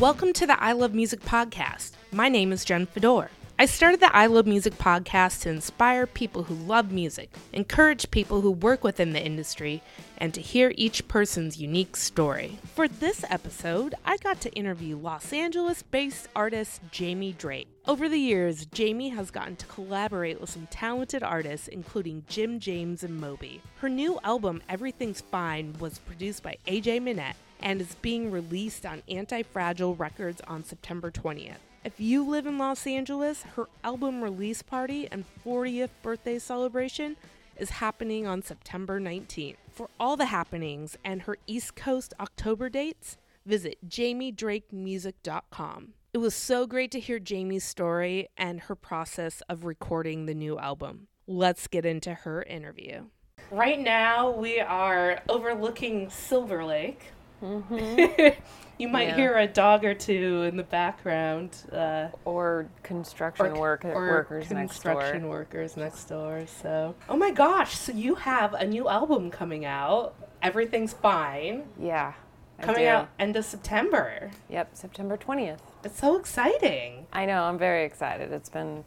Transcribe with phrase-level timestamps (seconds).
[0.00, 1.92] Welcome to the I Love Music podcast.
[2.12, 3.30] My name is Jen Fedor.
[3.58, 8.42] I started the I Love Music podcast to inspire people who love music, encourage people
[8.42, 9.82] who work within the industry,
[10.18, 12.58] and to hear each person's unique story.
[12.74, 17.66] For this episode, I got to interview Los Angeles based artist Jamie Drake.
[17.86, 23.02] Over the years, Jamie has gotten to collaborate with some talented artists, including Jim James
[23.02, 23.62] and Moby.
[23.76, 29.02] Her new album, Everything's Fine, was produced by AJ Minette and is being released on
[29.08, 31.56] Anti Fragile Records on September 20th.
[31.84, 37.16] If you live in Los Angeles, her album release party and 40th birthday celebration
[37.56, 39.56] is happening on September 19th.
[39.70, 45.92] For all the happenings and her East Coast October dates, visit jamiedrakemusic.com.
[46.12, 50.58] It was so great to hear Jamie's story and her process of recording the new
[50.58, 51.08] album.
[51.26, 53.06] Let's get into her interview.
[53.50, 57.12] Right now, we are overlooking Silver Lake.
[57.46, 58.40] Mm-hmm.
[58.78, 59.16] you might Yeah.
[59.16, 61.56] hear a dog or two in the background.
[61.72, 64.92] Uh, or construction or, work, or workers next door.
[64.94, 65.30] construction door.
[65.30, 66.44] workers next door.
[66.62, 67.76] So, oh my gosh!
[67.76, 70.14] So you have a new album coming out.
[70.42, 71.64] Everything's fine.
[71.80, 72.12] Yeah,
[72.60, 74.30] Coming out end of September.
[74.48, 75.62] Yep, September twentieth.
[75.84, 77.06] It's so exciting.
[77.12, 77.44] I know.
[77.44, 78.32] I'm very excited.
[78.32, 78.84] It's been,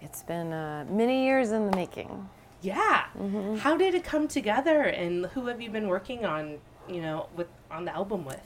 [0.00, 2.28] it's been uh, many years in the making.
[2.60, 3.04] Yeah.
[3.16, 3.56] Mm-hmm.
[3.58, 6.58] How did it come together, and who have you been working on?
[6.88, 8.40] You know, with on the album with.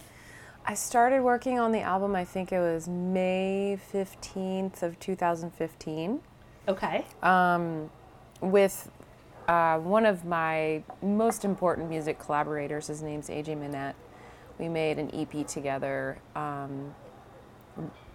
[0.64, 2.14] I started working on the album.
[2.14, 6.20] I think it was May fifteenth of 2015.
[6.68, 7.04] Okay.
[7.24, 7.90] um,
[8.40, 8.88] with
[9.48, 12.86] uh, one of my most important music collaborators.
[12.86, 13.96] His name's AJ Minette.
[14.58, 16.94] We made an EP together, um,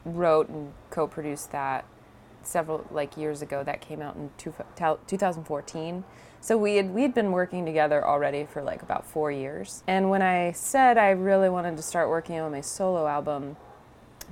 [0.05, 1.83] wrote and co-produced that
[2.47, 3.63] several like years ago.
[3.63, 6.03] That came out in two, 2014.
[6.39, 9.83] So we had we'd been working together already for like about four years.
[9.87, 13.57] And when I said I really wanted to start working on my solo album,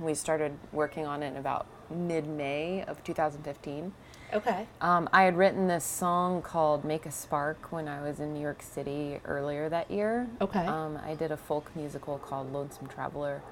[0.00, 3.92] we started working on it in about mid-May of 2015.
[4.32, 4.66] Okay.
[4.80, 8.40] Um, I had written this song called Make a Spark when I was in New
[8.40, 10.28] York City earlier that year.
[10.40, 10.66] Okay.
[10.66, 13.42] Um, I did a folk musical called Lonesome Traveler.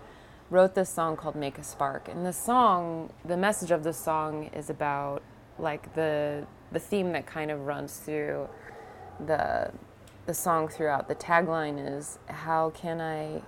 [0.50, 2.06] Wrote this song called Make a Spark.
[2.09, 5.22] And the song, the message of the song is about
[5.59, 8.49] like the the theme that kind of runs through
[9.25, 9.72] the
[10.27, 11.09] the song throughout.
[11.09, 13.43] The tagline is how can I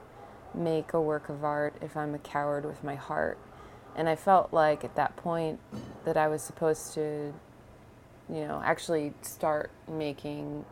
[0.55, 3.39] make a work of art if I'm a coward with my heart?
[3.95, 5.61] And I felt like at that point
[6.05, 7.35] that I was supposed to,
[8.29, 10.65] you know, actually start making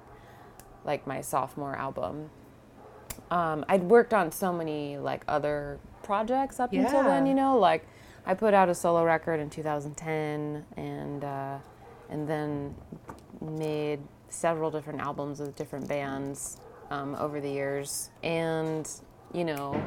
[0.85, 2.31] like my sophomore album.
[3.35, 7.85] Um, I'd worked on so many like other projects up until then, you know, like
[8.27, 11.59] I put out a solo record in 2010 and uh,
[12.11, 12.75] and then
[13.41, 16.59] made several different albums with different bands
[16.91, 18.11] um, over the years.
[18.23, 18.89] And
[19.33, 19.83] you know,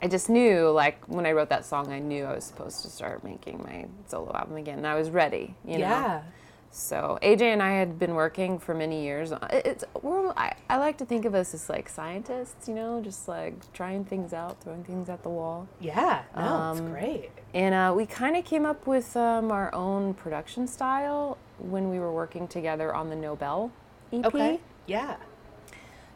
[0.00, 2.90] I just knew, like, when I wrote that song, I knew I was supposed to
[2.90, 4.78] start making my solo album again.
[4.78, 5.88] And I was ready, you know.
[5.88, 6.22] yeah.
[6.70, 9.32] So AJ and I had been working for many years.
[9.50, 13.28] It's we're, I, I like to think of us as like scientists, you know, just
[13.28, 15.66] like trying things out, throwing things at the wall.
[15.80, 16.22] Yeah.
[16.36, 17.30] No, it's Um, great.
[17.54, 21.98] And uh, we kind of came up with um, our own production style when we
[21.98, 23.72] were working together on the Nobel
[24.12, 24.26] EP.
[24.26, 24.60] Okay.
[24.86, 25.16] Yeah.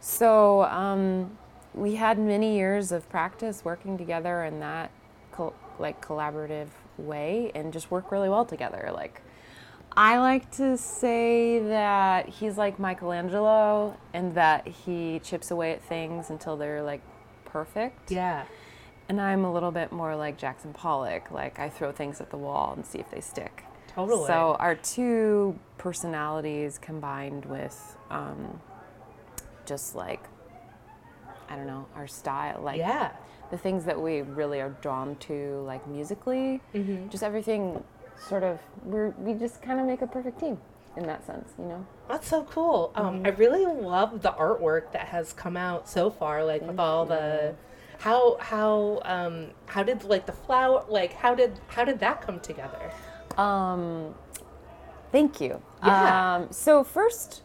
[0.00, 1.38] So um,
[1.74, 4.90] we had many years of practice working together in that
[5.32, 6.68] col- like collaborative
[6.98, 8.90] way, and just work really well together.
[8.92, 9.22] Like
[10.00, 16.30] I like to say that he's like Michelangelo, and that he chips away at things
[16.30, 17.02] until they're like
[17.44, 18.10] perfect.
[18.10, 18.44] Yeah.
[19.10, 21.30] And I'm a little bit more like Jackson Pollock.
[21.30, 23.64] Like I throw things at the wall and see if they stick.
[23.88, 24.26] Totally.
[24.26, 28.58] So our two personalities combined with um,
[29.66, 30.24] just like
[31.50, 33.10] I don't know our style, like yeah.
[33.50, 37.10] the things that we really are drawn to, like musically, Mm-hmm.
[37.10, 37.84] just everything.
[38.28, 40.58] Sort of, we we just kind of make a perfect team
[40.96, 41.86] in that sense, you know.
[42.08, 42.92] That's so cool.
[42.94, 43.26] Um, Mm-hmm.
[43.26, 46.44] I really love the artwork that has come out so far.
[46.44, 47.54] Like with all the,
[47.98, 52.40] how how um how did like the flower like how did how did that come
[52.40, 52.90] together?
[53.38, 54.14] Um,
[55.12, 55.62] thank you.
[55.84, 56.36] Yeah.
[56.36, 57.42] Um, so first,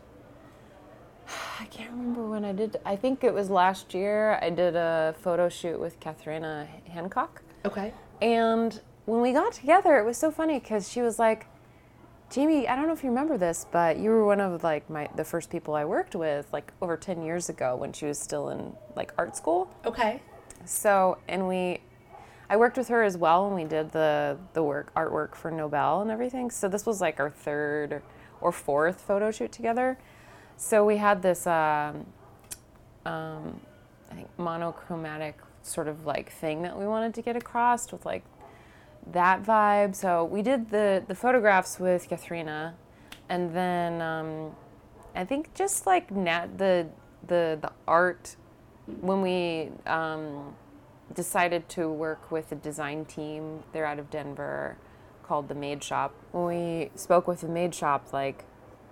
[1.60, 2.78] I can't remember when I did.
[2.86, 4.38] I think it was last year.
[4.42, 7.94] I did a photo shoot with Katharina Hancock, Okay.
[8.21, 11.48] and when we got together, it was so funny because she was like,
[12.30, 15.07] "Jamie, I don't know if you remember this, but you were one of like my
[15.16, 18.50] the first people I worked with like over ten years ago when she was still
[18.50, 20.22] in like art school." Okay.
[20.66, 21.81] So, and we,
[22.50, 26.02] I worked with her as well, and we did the the work artwork for Nobel
[26.02, 26.50] and everything.
[26.50, 28.02] So this was like our third
[28.42, 29.98] or fourth photo shoot together.
[30.57, 32.06] So we had this, um,
[33.06, 33.60] um,
[34.10, 38.24] I think monochromatic sort of like thing that we wanted to get across with like
[39.12, 39.96] that vibe.
[39.96, 42.75] So we did the the photographs with Katharina,
[43.30, 44.56] and then um,
[45.16, 46.88] I think just like nat- the
[47.25, 48.36] the the art
[49.02, 50.56] when we um,
[51.13, 53.63] decided to work with a design team.
[53.72, 54.78] They're out of Denver,
[55.24, 56.13] called the Made Shop.
[56.31, 58.46] When we spoke with the Made Shop, like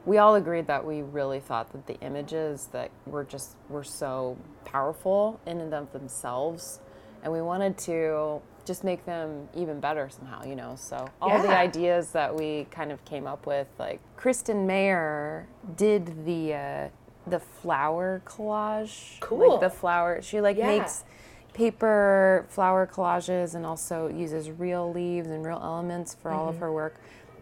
[0.05, 4.37] we all agreed that we really thought that the images that were just were so
[4.65, 6.79] powerful in and of themselves
[7.23, 11.49] and we wanted to just make them even better somehow you know so all the
[11.49, 15.45] ideas that we kind of came up with like kristen mayer
[15.75, 16.87] did the uh,
[17.27, 19.51] the flower collage Cool.
[19.51, 20.67] like the flower she like Yeah.
[20.67, 21.03] makes
[21.53, 26.63] paper flower collages and also uses real leaves and real elements for all of Mm-hmm.
[26.63, 26.95] her work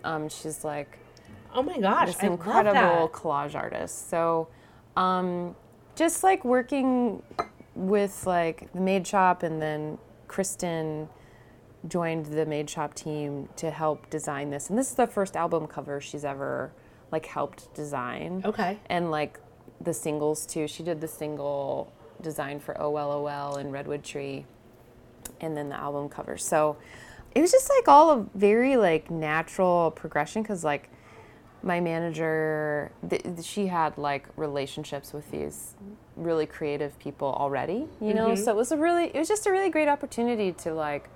[0.04, 0.98] um, she's like
[1.54, 3.20] Oh my gosh, this I incredible love that.
[3.20, 4.10] collage artist.
[4.10, 4.48] So,
[4.96, 5.54] um,
[5.98, 7.22] just like working
[7.76, 9.98] with like the Made Shop, and then
[10.31, 11.10] Kristen
[11.86, 14.69] joined the Made Shop team to help design this.
[14.69, 16.72] And this is the first album cover she's ever
[17.12, 18.42] like helped design.
[18.45, 18.80] Okay.
[18.89, 19.42] And like
[19.81, 20.69] the singles too.
[20.69, 21.92] She did the single
[22.22, 24.45] design for oh OLOL oh and Redwood Tree,
[25.42, 26.38] and then the album cover.
[26.38, 26.77] So
[27.36, 30.89] it was just like all a very like natural progression because like
[31.63, 35.75] my manager th- she had like relationships with these
[36.16, 39.52] really creative people already you know so it was a really it was just a
[39.52, 41.10] really great opportunity to like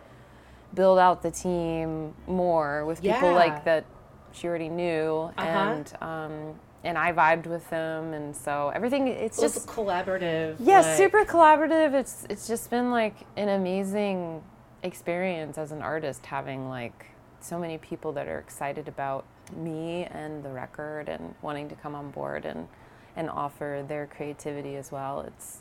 [0.74, 3.36] build out the team more with people Yeah.
[3.36, 3.86] like that
[4.34, 5.48] she already knew Uh-huh.
[5.48, 10.58] and um and I vibed with them and so everything it's just collaborative.
[10.60, 11.94] yeah, like- super collaborative.
[11.96, 14.44] It's it's just been like an amazing
[14.84, 17.08] experience as an artist having like
[17.46, 19.24] so many people that are excited about
[19.56, 22.68] me and the record and wanting to come on board and
[23.16, 25.22] and offer their creativity as well.
[25.22, 25.60] It's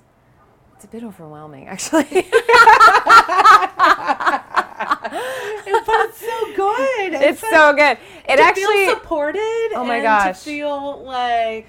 [0.75, 2.05] it's a bit overwhelming actually.
[2.05, 2.25] but
[6.09, 7.13] it's so good.
[7.13, 7.99] it's so good.
[8.29, 9.73] It actually feel supported.
[9.75, 10.39] Oh my and gosh.
[10.39, 11.67] To feel like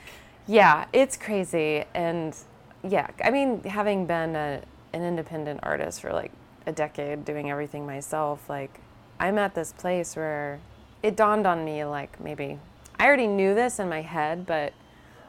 [0.48, 1.84] Yeah, it's crazy.
[1.94, 2.36] And
[2.84, 4.62] yeah, I mean, having been a,
[4.94, 6.32] an independent artist for like
[6.66, 8.80] a decade, doing everything myself, like
[9.20, 10.60] I'm at this place where
[11.04, 12.60] it dawned on me like maybe
[13.00, 14.74] I already knew this in my head, but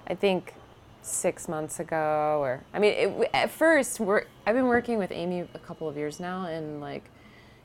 [0.06, 0.54] I think
[1.02, 5.40] six months ago, or I mean, it, at first, we're, I've been working with Amy
[5.40, 7.04] a couple of years now, and like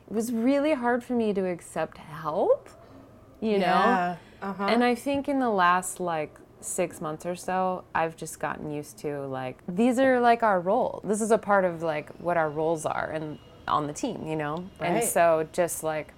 [0.08, 2.68] it was really hard for me to accept help,
[3.40, 4.16] you know?
[4.42, 4.64] Uh-huh.
[4.64, 8.98] And I think in the last like six months or so, I've just gotten used
[8.98, 11.00] to like these are like our role.
[11.04, 14.36] This is a part of like what our roles are and on the team, you
[14.36, 14.64] know.
[14.80, 16.12] And so just like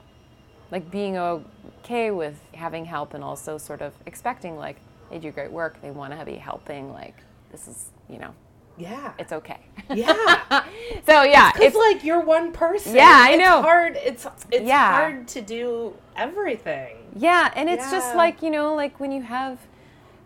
[0.71, 4.77] like being okay with having help and also sort of expecting like
[5.11, 6.93] they do great work, they want to be helping.
[6.93, 7.17] Like
[7.51, 8.35] this is you know
[8.77, 9.13] yeah.
[9.19, 9.61] it's okay.
[9.95, 10.15] yeah.
[11.07, 12.95] so yeah, It's it's like you're one person.
[12.95, 13.63] Yeah, I it's know.
[13.63, 13.97] Hard.
[13.97, 14.93] It's it's Yeah.
[14.93, 16.97] hard to do everything.
[17.17, 19.59] Yeah, and it's just like, you know, like when you have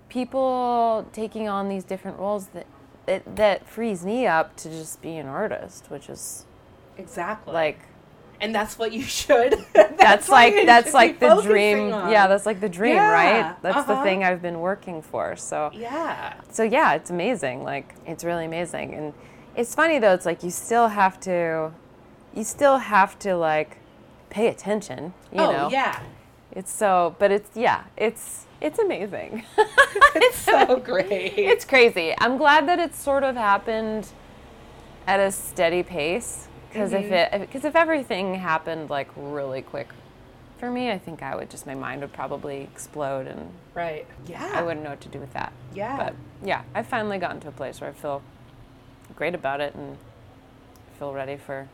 [0.09, 2.67] people taking on these different roles that
[3.07, 6.47] it, that frees me up to just be an artist, which is
[6.99, 7.53] Exactly.
[7.55, 7.79] like
[8.41, 9.55] and that's what you should.
[9.73, 11.93] that's, what like that's like the dream.
[11.93, 12.11] on.
[12.11, 13.63] Yeah, that's like the dream, Yeah, right?
[13.63, 14.05] That's the uh-huh.
[14.05, 15.37] thing I've been working for.
[15.37, 16.35] So Yeah.
[16.51, 17.65] so yeah, it's amazing.
[17.65, 18.95] Like it's really amazing.
[18.95, 19.13] And
[19.57, 21.73] it's funny though, it's like you still have to
[22.35, 23.79] you still have to like
[24.31, 25.69] pay attention, you oh know.
[25.71, 26.01] yeah.
[26.53, 29.45] It's so, but it's yeah, it's it's amazing.
[30.15, 31.35] It's so great.
[31.37, 32.15] it's crazy.
[32.19, 34.09] I'm glad that it's sort of happened
[35.07, 39.89] at a steady pace because if it because if everything happened like really quick
[40.59, 44.07] for me, I think I would just my mind would probably explode and right.
[44.27, 44.51] Yeah.
[44.55, 45.53] I wouldn't know what to do with that.
[45.75, 45.97] Yeah.
[45.97, 48.23] But yeah, I've finally gotten to a place where I feel
[49.17, 49.97] great about it and
[50.99, 51.69] feel ready for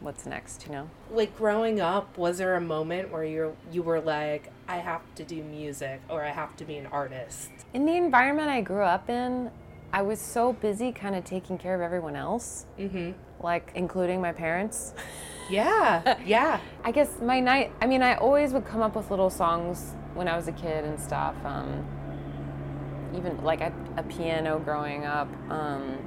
[0.00, 0.90] what's next, you know.
[1.10, 5.24] like growing up, was there a moment where you you were like, I have to
[5.24, 7.50] do music or I have to be an artist?
[7.72, 9.50] In the environment I grew up in,
[9.94, 13.12] I was so busy kind of taking care of everyone else, Mm-hmm.
[13.40, 14.94] Like including my parents.
[15.50, 16.16] Yeah.
[16.26, 16.60] Yeah.
[16.84, 20.26] I guess my night, I mean, I always would come up with little songs when
[20.28, 21.34] I was a kid and stuff.
[21.44, 21.84] Um,
[23.14, 25.28] even like a, a piano growing up.
[25.50, 25.98] Um,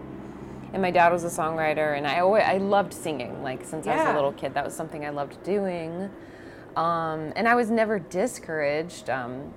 [0.73, 3.41] and my dad was a songwriter, and I always I loved singing.
[3.41, 6.09] Like since I was a little kid, that was something I loved doing.
[6.75, 9.09] Um, and I was never discouraged.
[9.09, 9.53] Um,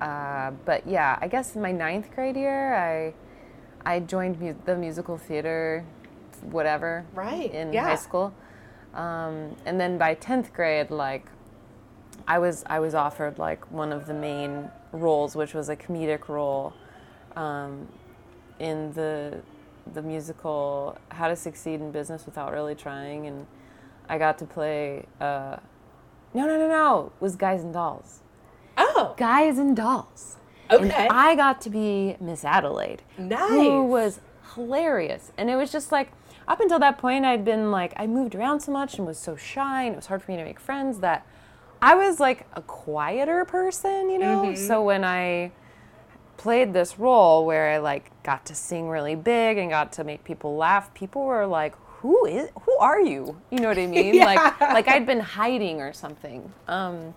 [0.00, 3.14] uh, but yeah, I guess in my ninth grade year, I
[3.84, 5.84] I joined mu- the musical theater,
[6.42, 7.84] whatever, Right, in yeah.
[7.84, 8.32] high school.
[8.94, 11.26] Um, and then by tenth grade, like
[12.26, 16.28] I was I was offered like one of the main roles, which was a comedic
[16.28, 16.72] role
[17.36, 17.88] um,
[18.58, 19.40] in the
[19.92, 23.46] the musical How to Succeed in Business Without Really Trying, and
[24.08, 25.06] I got to play.
[25.20, 25.56] Uh,
[26.34, 27.12] no, no, no, no.
[27.16, 28.20] It was Guys and Dolls.
[28.76, 30.36] Oh, Guys and Dolls.
[30.68, 31.08] And okay.
[31.10, 33.02] I got to be Miss Adelaide.
[33.18, 33.50] Nice.
[33.50, 34.20] Who was
[34.54, 35.32] hilarious.
[35.36, 36.12] And it was just like,
[36.50, 39.36] up until that point, I'd been like, I moved around so much and was so
[39.36, 41.24] shy, and it was hard for me to make friends that
[41.80, 44.42] I was like a quieter person, you know?
[44.56, 45.52] So when I
[46.36, 50.24] played this role where I like got to sing really big and got to make
[50.24, 52.50] people laugh, people were like, "Who is?
[52.62, 54.18] Who are you?" You know what I mean?
[54.24, 56.52] Like, like I'd been hiding or something.
[56.66, 57.14] Um,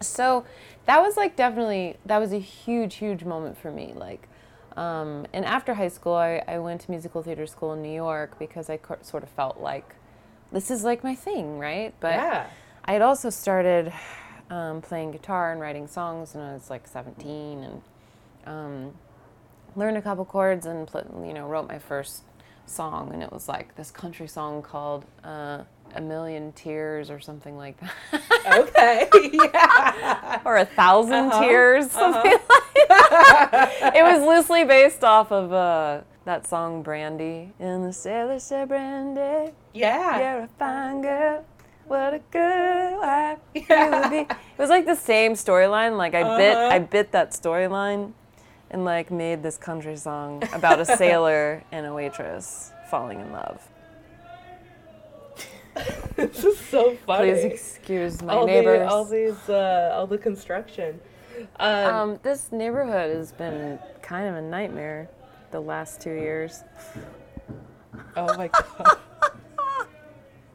[0.00, 0.44] so
[0.86, 3.92] that was like definitely that was a huge, huge moment for me.
[3.94, 4.28] Like,
[4.76, 8.38] um, and after high school, I, I went to musical theater school in New York
[8.38, 9.94] because I co- sort of felt like
[10.50, 11.94] this is like my thing, right?
[12.00, 12.46] But Yeah.
[12.84, 13.92] I had also started
[14.50, 17.82] um, playing guitar and writing songs when I was like 17 and
[18.46, 18.94] um,
[19.76, 22.22] learned a couple chords and pl- you know wrote my first
[22.66, 25.62] song and it was like this country song called uh,
[25.94, 29.08] "A Million Tears" or something like that, okay.
[29.32, 30.40] yeah.
[30.44, 33.92] or "A 1000 Uh-huh, Tears," something like that.
[33.94, 39.52] It was loosely based off of uh, that song "Brandy." And the sailor said, "Brandy."
[39.74, 40.18] Yeah.
[40.18, 41.44] You're a fine girl.
[41.86, 44.18] What a good wife you would be.
[44.18, 45.96] It was like the same storyline.
[45.98, 46.74] Like I bit, Uh-huh.
[46.74, 48.12] I bit that storyline,
[48.70, 53.68] and like made this country song about a sailor and a waitress falling in love.
[56.16, 57.32] this is so funny.
[57.32, 58.80] Please excuse my all neighbors.
[58.80, 61.00] The, all these, uh, all the construction.
[61.58, 65.08] Um, um, this neighborhood has been kind of a nightmare
[65.50, 66.62] the last two years.
[68.16, 68.98] oh my god.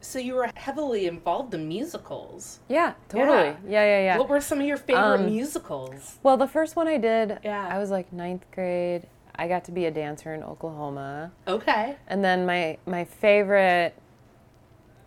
[0.00, 2.60] so you were heavily involved in musicals.
[2.68, 3.56] Yeah, totally.
[3.66, 4.18] Yeah, yeah, yeah.
[4.18, 6.18] What were some of your favorite Um, musicals?
[6.22, 7.68] Well, the first one I did, Yeah.
[7.70, 9.06] I was like ninth grade.
[9.40, 11.30] I got to be a dancer in Oklahoma.
[11.46, 11.96] Okay.
[12.08, 13.94] And then my my favorite,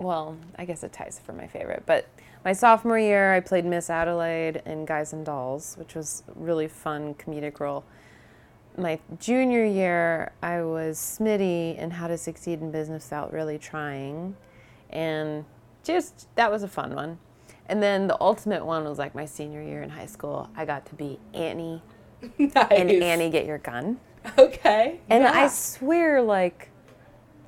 [0.01, 2.07] well, I guess it ties for my favorite, but
[2.43, 6.67] my sophomore year, I played Miss Adelaide in Guys and Dolls, which was a really
[6.67, 7.83] fun comedic role.
[8.77, 14.35] My junior year, I was Smitty in How to Succeed in Business Without Really Trying,
[14.89, 15.45] and
[15.83, 17.19] just that was a fun one.
[17.67, 20.49] And then the ultimate one was like my senior year in high school.
[20.57, 21.83] I got to be Annie
[22.39, 22.67] nice.
[22.71, 23.99] and Annie Get Your Gun.
[24.37, 24.99] Okay.
[25.09, 25.31] And yeah.
[25.31, 26.70] I swear, like,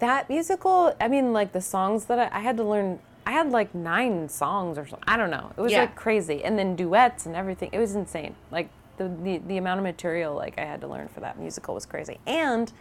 [0.04, 3.52] that musical, I mean, like, the songs that I, I had to learn, I had
[3.52, 5.08] like nine songs or something.
[5.08, 5.52] I don't know.
[5.58, 5.82] It was Yeah.
[5.82, 6.44] like crazy.
[6.44, 7.70] And then duets and everything.
[7.72, 8.36] It was insane.
[8.52, 8.68] Like,
[8.98, 11.86] the, the, the amount of material, like, I had to learn for that musical was
[11.86, 12.20] crazy.
[12.28, 12.72] And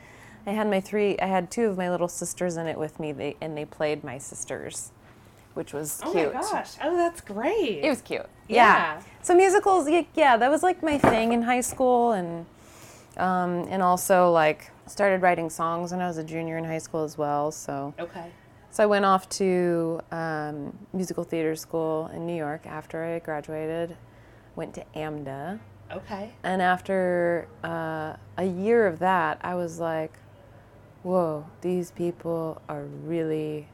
[0.47, 3.13] I had my three, I had two of my little sisters in it with me,
[3.13, 4.91] they, and they played my sisters,
[5.55, 6.35] which was Oh cute.
[6.35, 6.73] my gosh.
[6.83, 7.85] Oh, that's great.
[7.85, 8.27] It was cute.
[8.49, 9.01] Yeah.
[9.23, 12.47] So musicals, yeah, that was like my thing in high school, and
[13.17, 17.05] um, and also like started writing songs when I was a junior in high school
[17.05, 17.51] as well.
[17.51, 18.27] So okay.
[18.71, 23.97] so I went off to um, musical theater school in New York after I graduated.
[24.55, 25.61] Went to AMDA,
[25.91, 26.31] Okay.
[26.43, 30.13] and after uh, a year of that, I was like,
[31.03, 33.69] "Whoa, these people are really."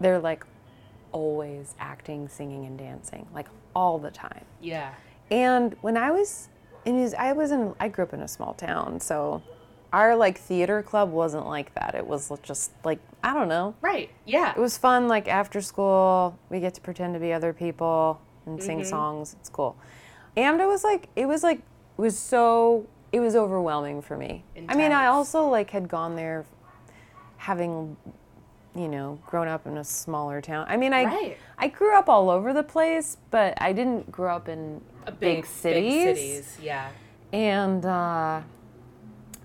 [0.00, 0.44] They're like
[1.10, 4.44] always acting, singing, and dancing, like all the time.
[4.60, 4.92] Yeah.
[5.30, 6.48] And when I was
[6.84, 9.42] in I was in, I grew up in a small town, so
[9.92, 11.94] our like theater club wasn't like that.
[11.94, 13.74] It was just like, I don't know.
[13.80, 14.10] Right.
[14.26, 14.50] Yeah.
[14.52, 18.62] It was fun, like after school, we get to pretend to be other people and
[18.62, 19.34] sing songs.
[19.40, 19.76] It's cool.
[20.36, 24.44] And it was like, it was like, it was so, it was overwhelming for me.
[24.68, 26.44] I mean, I also like had gone there
[27.38, 27.96] having,
[28.74, 30.66] you know, grown up in a smaller town.
[30.68, 31.36] I mean, I, Right.
[31.56, 35.46] I grew up all over the place, but I didn't grow up in A big,
[35.46, 36.04] cities.
[36.04, 36.58] Big cities.
[36.62, 36.90] Yeah.
[37.32, 38.42] And uh,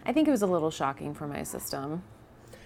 [0.05, 2.03] I think it was a little shocking for my system.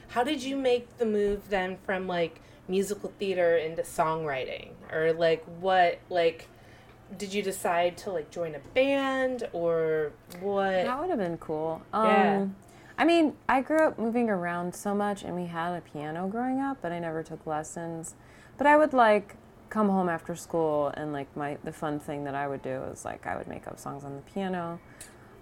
[0.10, 4.72] How did you make the move then from like musical theater into songwriting?
[4.91, 6.48] Or like what like
[7.17, 10.72] did you decide to like join a band or what?
[10.72, 11.82] That would have been cool.
[11.94, 12.46] Um, Yeah.
[13.00, 16.60] I mean, I grew up moving around so much, and we had a piano growing
[16.60, 18.15] up, but I never took lessons.
[18.58, 19.36] But I would like
[19.70, 23.06] come home after school, and like my the fun thing that I would do is
[23.06, 24.79] like I would make up songs on the piano.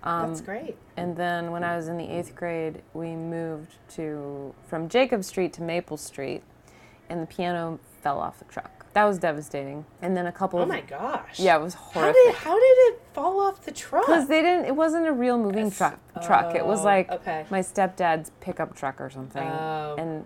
[0.06, 0.78] Um, That's great.
[0.98, 5.52] And then when I was in the eighth grade, we moved to from Jacob Street
[5.54, 6.44] to Maple Street,
[7.10, 8.86] and the piano fell off the truck.
[8.94, 9.86] That was devastating.
[10.02, 11.38] And then a couple of Oh of my gosh.
[11.40, 12.14] yeah, it was horrible.
[12.18, 14.06] How did how did it fall off the truck?
[14.06, 14.66] Because they didn't.
[14.66, 16.00] It wasn't a real moving truck.
[16.24, 16.56] Truck.
[16.56, 17.46] It was oh, like okay.
[17.50, 19.44] my stepdad's pickup truck or something.
[19.46, 19.96] Oh.
[19.98, 20.26] And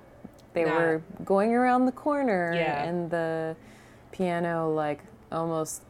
[0.53, 0.75] they Nah.
[0.75, 2.83] were going around the corner, Yeah.
[2.83, 3.55] and the
[4.11, 4.99] piano like
[5.31, 5.83] almost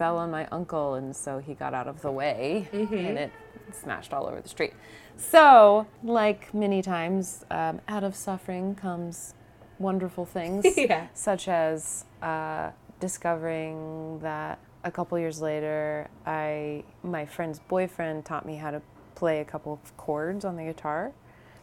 [0.00, 2.94] fell on my uncle, and so he got out of the way, Mm-hmm.
[2.94, 3.30] and it
[3.70, 4.72] smashed all over the street.
[5.18, 9.34] So, like many times, um, out of suffering comes
[9.78, 11.08] wonderful things, Yeah.
[11.12, 18.56] such as uh, discovering that a couple years later, I my friend's boyfriend taught me
[18.56, 18.80] how to
[19.14, 21.12] play a couple of chords on the guitar,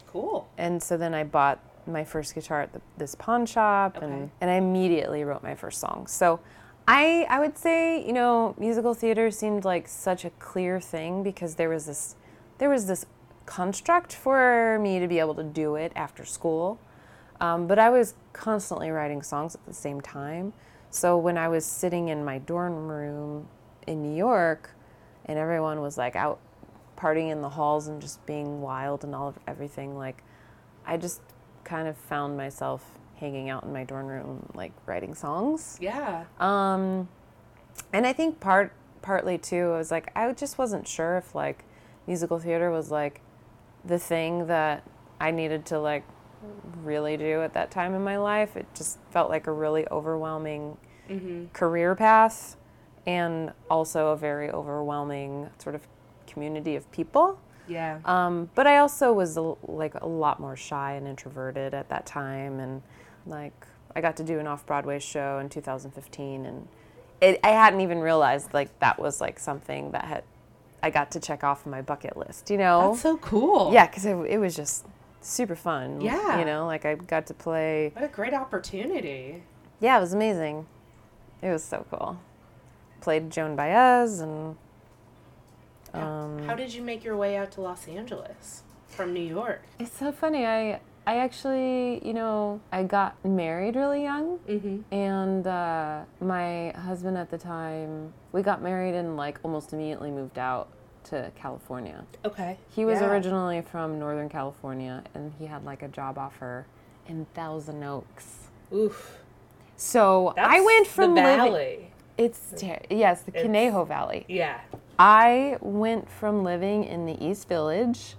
[0.05, 0.47] Cool.
[0.59, 4.05] and so then I bought my first guitar at the, this pawn shop, Okay.
[4.05, 6.05] and and I immediately wrote my first song.
[6.05, 6.39] So.
[6.87, 11.55] I, I would say you know musical theater seemed like such a clear thing because
[11.55, 12.15] there was this
[12.59, 13.05] there was this
[13.45, 16.79] construct for me to be able to do it after school
[17.39, 20.53] um, but I was constantly writing songs at the same time.
[20.89, 23.47] So when I was sitting in my dorm room
[23.85, 24.71] in New York,
[25.25, 26.39] and everyone was like out
[26.97, 30.23] partying in the halls and just being wild and all of everything, like
[30.85, 31.21] I just
[31.63, 35.77] kind of found myself hanging out in my dorm room, like writing songs.
[35.81, 36.25] Yeah.
[36.39, 37.09] Um,
[37.93, 41.63] and I think part partly too, I was like, I just wasn't sure if like
[42.05, 43.21] musical theater was like
[43.85, 44.83] the thing that
[45.19, 46.03] I needed to like
[46.83, 48.55] really do at that time in my life.
[48.55, 50.77] It just felt like a really overwhelming
[51.53, 52.57] career path
[53.05, 55.87] and also a very overwhelming sort of
[56.27, 57.39] community of people.
[57.67, 57.99] Yeah.
[58.05, 62.05] Um, but I also was a, like a lot more shy and introverted at that
[62.05, 62.81] time, and
[63.29, 63.65] like
[63.95, 66.67] I got to do an off-Broadway show in 2015, and
[67.21, 70.23] it, I hadn't even realized like that was like something that had
[70.81, 72.91] I got to check off my bucket list, you know?
[72.91, 73.73] That's so cool.
[73.73, 74.85] yeah, because it, it was just
[75.21, 76.01] super fun.
[76.01, 76.39] Yeah.
[76.39, 77.91] you know, like I got to play.
[77.93, 79.43] What a great opportunity.
[79.79, 80.65] Yeah, it was amazing.
[81.41, 82.19] It was so cool.
[83.01, 84.55] Played Joan Baez and.
[85.93, 89.63] Um, How did you make your way out to Los Angeles from New York?
[89.79, 90.45] It's so funny.
[90.45, 94.93] I I actually, you know, I got married really young, Mm-hmm.
[94.93, 100.37] and uh, my husband at the time, we got married and like almost immediately moved
[100.37, 100.67] out
[101.05, 102.03] to California.
[102.25, 102.57] Okay.
[102.69, 103.09] He was Yeah.
[103.09, 106.65] originally from Northern California, and he had like a job offer
[107.07, 108.49] in Thousand Oaks.
[108.73, 109.19] Oof.
[109.77, 111.37] So That's I went from the living.
[111.37, 111.91] valley.
[112.17, 114.25] It's ter- yes, the It's- Conejo Valley.
[114.27, 114.59] Yeah.
[114.99, 118.15] I went from living in the East Village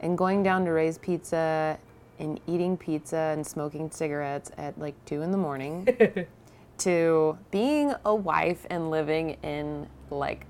[0.00, 1.78] and going down to Ray's Pizza
[2.18, 5.86] and eating pizza and smoking cigarettes at like two in the morning
[6.78, 10.46] to being a wife and living in like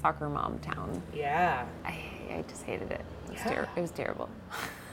[0.00, 1.02] soccer mom town.
[1.14, 1.66] Yeah.
[1.84, 3.00] I, I just hated it.
[3.26, 3.50] It was, Yeah.
[3.54, 4.28] ter- it was terrible.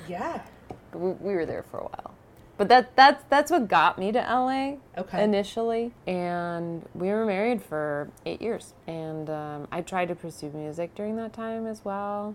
[0.08, 0.42] Yeah.
[0.94, 2.14] We, we were there for a while.
[2.58, 5.22] But that that's that's what got me to LA Okay.
[5.22, 8.74] initially, and we were married for eight years.
[8.88, 12.34] And um, I tried to pursue music during that time as well.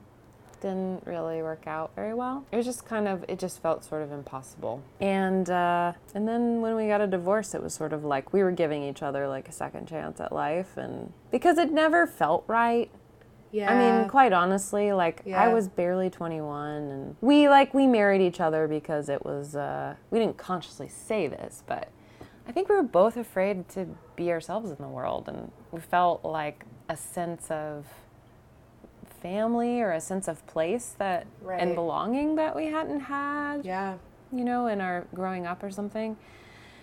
[0.61, 2.44] Didn't really work out very well.
[2.53, 4.83] It was just kind of it just felt sort of impossible.
[5.01, 8.42] And uh, and then when we got a divorce, it was sort of like we
[8.42, 12.44] were giving each other like a second chance at life, and because it never felt
[12.46, 12.90] right.
[13.53, 13.73] Yeah.
[13.73, 15.42] I mean, quite honestly, like Yeah.
[15.42, 19.96] I was barely 21 and we like we married each other because it was uh
[20.11, 21.88] we didn't consciously say this, but
[22.46, 26.25] I think we were both afraid to be ourselves in the world and we felt
[26.25, 27.87] like a sense of
[29.20, 31.61] family or a sense of place that Right.
[31.61, 33.94] and belonging that we hadn't had Yeah.
[34.33, 36.16] you know, in our growing up or something.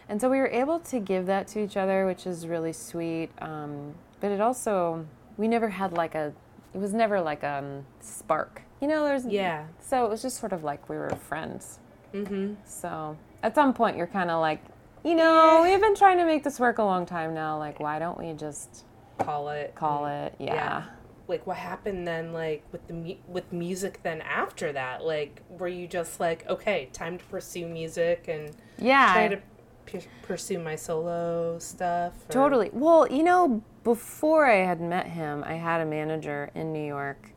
[0.10, 3.30] And so we were able to give that to each other, which is really sweet.
[3.42, 5.06] Um, but it also,
[5.38, 6.34] we never had like a,
[6.74, 8.62] it was never like a um, spark.
[8.82, 9.66] You know, there's, Yeah.
[9.80, 11.80] So it was just sort of like we were friends.
[12.14, 12.54] Mm-hmm.
[12.66, 14.62] So at some point you're kind of like,
[15.04, 17.58] you know, we've been trying to make this work a long time now.
[17.58, 18.84] Like, why don't we just
[19.20, 19.74] Call it.
[19.76, 20.36] call it?
[20.40, 20.84] Yeah.
[21.28, 22.34] Like what happened then?
[22.34, 25.04] Like with the mu- with music then after that?
[25.04, 29.12] Like were you just like okay, time to pursue music and Yeah.
[29.14, 29.42] try to
[29.86, 32.14] p- pursue my solo stuff?
[32.30, 32.70] or- Totally.
[32.74, 37.32] Well, you know, before I had met him, I had a manager in New York,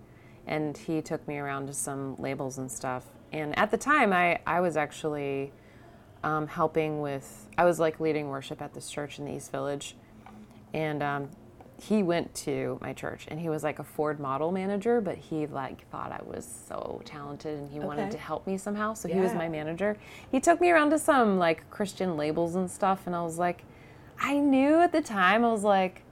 [0.46, 3.06] and he took me around to some labels and stuff.
[3.32, 5.52] And at the time, I, I was actually
[6.24, 9.94] um, helping with, I was like leading worship at this church in the East Village.
[10.74, 11.28] And um,
[11.80, 15.46] he went to my church and he was like a Ford model manager, but he
[15.46, 18.92] like thought I was so talented and he wanted to help me somehow.
[18.94, 19.96] So he was my manager.
[20.30, 23.06] He took me around to some like Christian labels and stuff.
[23.06, 23.62] And I was like,
[24.20, 26.02] I knew at the time, I was like,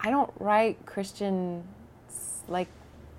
[0.00, 1.64] I don't write Christian,
[2.48, 2.68] like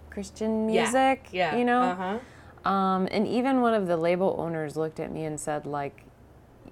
[0.09, 0.81] Christian Yeah.
[0.83, 1.55] music, Yeah.
[1.55, 1.81] you know?
[1.81, 2.69] Uh-huh.
[2.69, 6.03] Um, and even one of the label owners looked at me and said, like,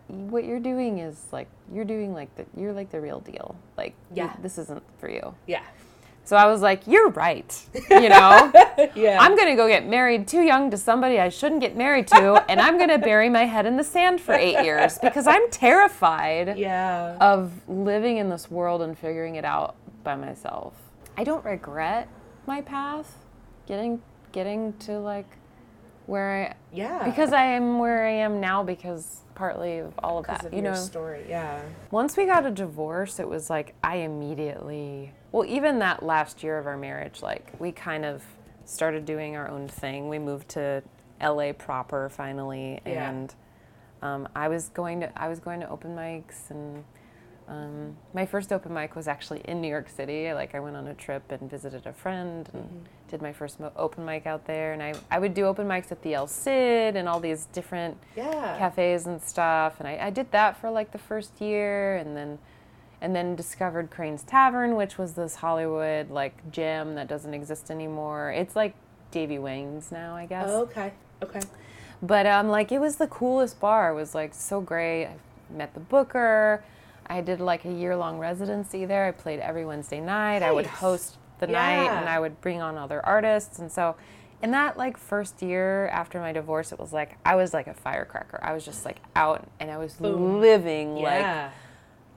[0.10, 3.56] what you're doing is like, you're doing like the, you're like the real deal.
[3.78, 4.36] Like, Yeah.
[4.42, 5.36] this isn't for you.
[5.48, 5.62] Yeah.
[6.26, 7.60] So I was like, you're right.
[7.90, 8.52] You know,
[8.96, 9.18] Yeah.
[9.20, 12.44] I'm going to go get married too young to somebody I shouldn't get married to.
[12.50, 15.50] and I'm going to bury my head in the sand for eight years because I'm
[15.50, 17.18] terrified yeah.
[17.20, 20.74] of living in this world and figuring it out by myself.
[21.18, 22.08] I don't regret
[22.46, 23.16] my path
[23.68, 25.26] getting getting to like
[26.06, 27.04] where I Yeah.
[27.06, 30.44] because I am where I am now because partly of all of that.
[30.46, 31.26] of you know, story.
[31.30, 31.62] Yeah.
[31.92, 36.58] once we got a divorce, it was like I immediately, well, even that last year
[36.60, 38.22] of our marriage, like we kind of
[38.66, 40.10] started doing our own thing.
[40.10, 40.84] We moved to
[41.22, 43.10] LA proper finally, Yeah.
[43.10, 43.34] and
[44.02, 46.84] um, I was going to I was going to open mics, and
[47.50, 50.32] um, my first open mic was actually in New York City.
[50.34, 53.72] Like I went on a trip and visited a friend and did my first mo-
[53.76, 56.96] open mic out there, and I I would do open mics at the El Cid
[56.96, 58.56] and all these different Yeah.
[58.58, 62.38] cafes and stuff and I, I did that for like the first year and then
[63.02, 68.32] and then discovered crane's tavern which was this hollywood like gym that doesn't exist anymore
[68.32, 68.74] it's like
[69.12, 70.92] davey wayne's now i guess Oh, okay.
[71.24, 71.40] Okay.
[72.02, 75.14] but um like it was the coolest bar it was like so great i
[75.50, 76.62] met the booker
[77.10, 79.06] i did like a year long residency there.
[79.06, 80.42] I played every wednesday night.
[80.44, 83.60] I would host the night and i would bring on other artists.
[83.60, 83.96] And so
[84.42, 87.74] in that like first year after my divorce it was like i was like a
[87.74, 88.40] firecracker.
[88.42, 90.40] I was just like out and i was Boom.
[90.40, 91.52] living like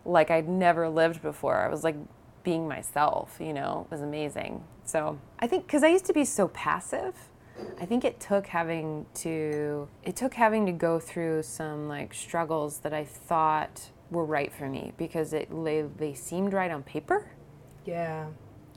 [0.04, 1.56] like I'd never lived before.
[1.56, 1.96] I was like
[2.42, 4.64] being myself, you know, it was amazing.
[4.84, 7.14] So I think because I used to be so passive,
[7.80, 12.78] I think it took having to it took having to go through some like struggles
[12.78, 17.26] that I thought were right for me because it they, they seemed right on paper.
[17.84, 18.26] Yeah.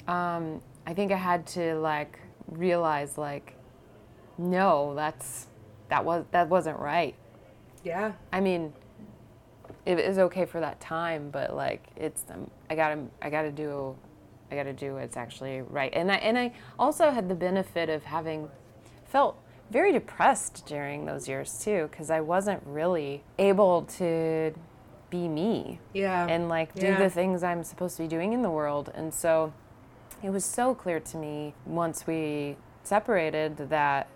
[0.07, 3.55] Um, I think I had to like realize like,
[4.37, 5.47] no, that's
[5.89, 7.15] that was that wasn't right.
[7.83, 8.13] Yeah.
[8.31, 8.73] I mean,
[9.85, 13.95] it is okay for that time, but like it's um, I gotta I gotta do
[14.51, 15.93] I gotta do what's actually right.
[15.93, 18.49] And I and I also had the benefit of having
[19.05, 19.37] felt
[19.71, 24.53] very depressed during those years too, because I wasn't really able to
[25.15, 26.27] be me Yeah.
[26.27, 26.97] and like do Yeah.
[26.99, 28.91] the things I'm supposed to be doing in the world.
[28.93, 29.53] And so
[30.21, 34.07] it was so clear to me once we separated that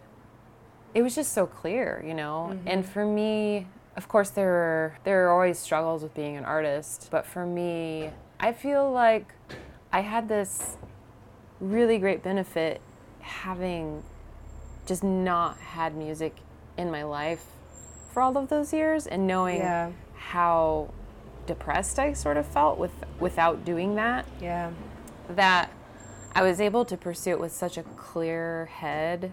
[0.94, 2.50] it was just so clear, you know.
[2.52, 2.68] Mm-hmm.
[2.68, 7.08] And for me, of course there are there are always struggles with being an artist,
[7.12, 9.34] but for me, I feel like
[9.92, 10.78] I had this
[11.60, 12.82] really great benefit
[13.22, 14.04] having
[14.86, 16.34] just not had music
[16.78, 17.44] in my life
[18.14, 19.92] for all of those years and knowing Yeah.
[20.20, 20.90] How
[21.46, 24.72] depressed I sort of felt with without doing that Yeah.
[25.30, 25.72] that
[26.36, 29.32] I was able to pursue it with such a clear head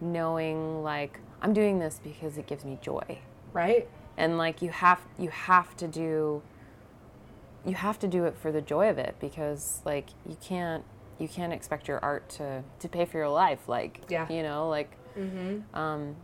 [0.00, 3.18] knowing like I'm doing this because it gives me joy
[3.52, 3.88] Right.
[4.16, 6.40] and like you have you have to do
[7.66, 10.84] you have to do it for the joy of it because like you can't
[11.18, 14.26] you can't expect your art to to pay for your life like Yeah.
[14.30, 14.96] you know like
[15.74, 16.16] um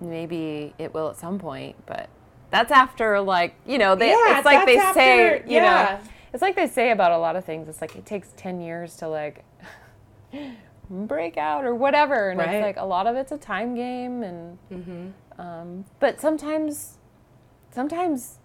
[0.00, 2.08] maybe it will at some point but
[2.50, 5.98] that's after like you know they Yeah, it's like they that's say you yeah.
[6.02, 8.60] know it's like they say about a lot of things it's like it takes 10
[8.60, 9.44] years to like
[10.90, 12.54] break out or whatever and Right.
[12.54, 15.40] it's like a lot of it's a time game and Mm-hmm.
[15.40, 16.96] um, but sometimes
[17.70, 18.38] sometimes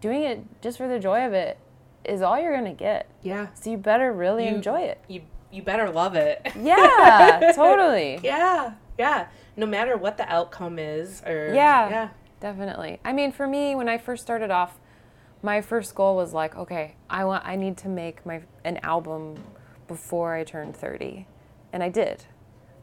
[0.00, 1.58] doing it just for the joy of it
[2.04, 3.46] is all you're gonna get Yeah.
[3.54, 6.44] so you better really You- enjoy it You you better love it.
[6.60, 8.72] yeah totally Yeah.
[8.98, 9.26] Yeah.
[9.56, 11.88] No matter what the outcome is or Yeah.
[11.88, 12.08] Yeah.
[12.40, 13.00] Definitely.
[13.04, 14.78] I mean for me when i first started off
[15.42, 19.42] my first goal was like okay i want i need to make my an album
[19.86, 21.26] before i turned 30
[21.72, 22.24] and i did.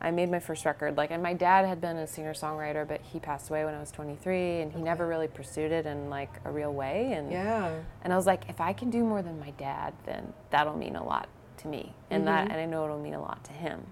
[0.02, 0.98] I made my first record.
[0.98, 3.80] Like and my dad had been a singer songwriter but he passed away when i
[3.80, 7.14] was 23 and he never really pursued it in like a real way.
[7.14, 7.74] And Yeah.
[8.04, 10.96] And I was like, if I can do more than my dad, then that'll mean
[10.96, 12.52] a lot to me, and that, mm-hmm.
[12.52, 13.88] and I know it'll mean a lot to him.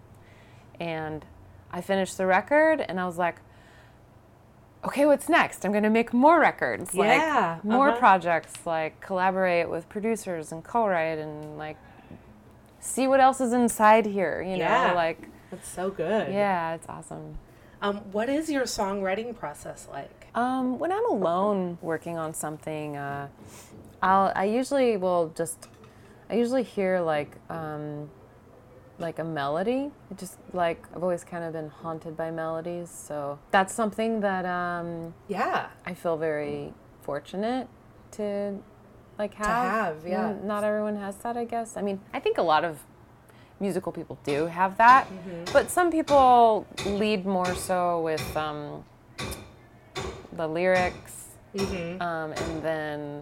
[0.80, 1.26] And
[1.72, 3.38] I finished the record, and I was like,
[4.86, 5.66] okay, what's next?
[5.66, 8.00] I'm gonna make more records, Yeah, like more uh-huh.
[8.00, 11.78] projects, like collaborate with producers and co-write, and like
[12.80, 14.42] see what else is inside here.
[14.42, 14.88] You Yeah.
[14.90, 16.32] know, like That's so good.
[16.34, 17.38] yeah, it's awesome.
[17.82, 20.28] Um, what is your songwriting process like?
[20.36, 23.28] Um, when I'm alone working on something, uh,
[24.02, 25.68] I'll I usually will just
[26.30, 28.10] I usually hear like um,
[29.02, 29.92] like a melody.
[30.12, 34.46] It just like I've always kind of been haunted by melodies, so that's something that
[34.46, 35.68] um, Yeah.
[35.86, 37.68] I feel very fortunate
[38.12, 38.60] to
[39.18, 39.48] like have.
[39.98, 40.34] have, yeah.
[40.44, 41.76] Not everyone has that, I guess.
[41.78, 42.80] I mean, I think a lot of
[43.60, 45.52] musical people do have that, Mm-hmm.
[45.54, 48.84] but some people lead more so with um,
[50.34, 51.18] the lyrics
[51.56, 52.02] Mm-hmm.
[52.02, 53.22] um, and then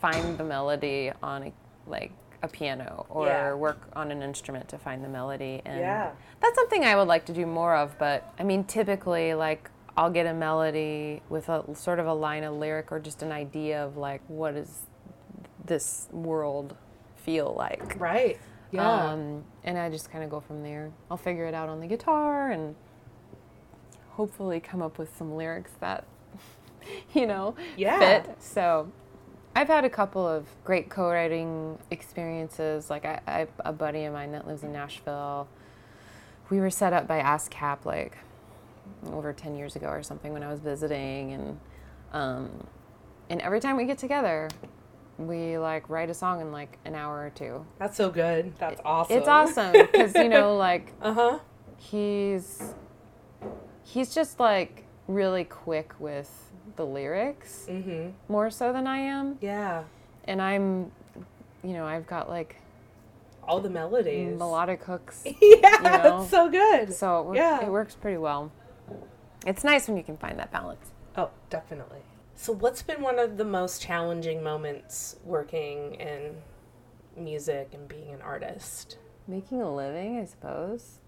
[0.00, 1.52] find the melody on a,
[1.86, 2.10] like
[2.44, 3.54] a piano or Yeah.
[3.54, 6.10] work on an instrument to find the melody and Yeah.
[6.40, 10.10] that's something I would like to do more of but I mean typically like I'll
[10.10, 13.84] get a melody with a sort of a line of lyric or just an idea
[13.84, 14.86] of like what does
[15.64, 16.76] this world
[17.16, 18.38] feel like Right.
[18.70, 19.12] Yeah.
[19.12, 20.90] Um, and I just kind of go from there.
[21.10, 22.74] I'll figure it out on the guitar and
[24.10, 26.04] hopefully come up with some lyrics that,
[27.14, 27.98] you know, Yeah.
[27.98, 28.42] fit.
[28.42, 28.90] So
[29.56, 32.90] I've had a couple of great co-writing experiences.
[32.90, 35.48] Like I, I a buddy of mine that lives in Nashville.
[36.50, 38.18] We were set up by ASCAP like
[39.06, 41.60] over 10 years ago or something when I was visiting and
[42.12, 42.66] um,
[43.30, 44.48] and every time we get together
[45.18, 47.64] we like write a song in like an hour or two.
[47.78, 48.52] That's so good.
[48.58, 49.16] That's awesome.
[49.16, 51.38] It's awesome because you know like Uh huh.
[51.76, 52.74] he's
[53.84, 58.10] he's just like really quick with the lyrics Mm-hmm.
[58.32, 59.84] more so than I am Yeah.
[60.24, 60.90] and I'm
[61.62, 62.56] you know I've got like
[63.42, 64.38] All the melodies.
[64.38, 65.80] melodic hooks yeah, you know.
[66.20, 66.92] that's so good.
[66.92, 67.64] so it, works, Yeah.
[67.64, 68.50] it works pretty well.
[69.46, 70.90] It's nice when you can find that balance.
[71.16, 71.98] Oh, definitely.
[72.34, 76.36] So, what's been one of the most challenging moments working in
[77.16, 78.96] music and being an artist?
[79.28, 80.98] Making a living, I suppose.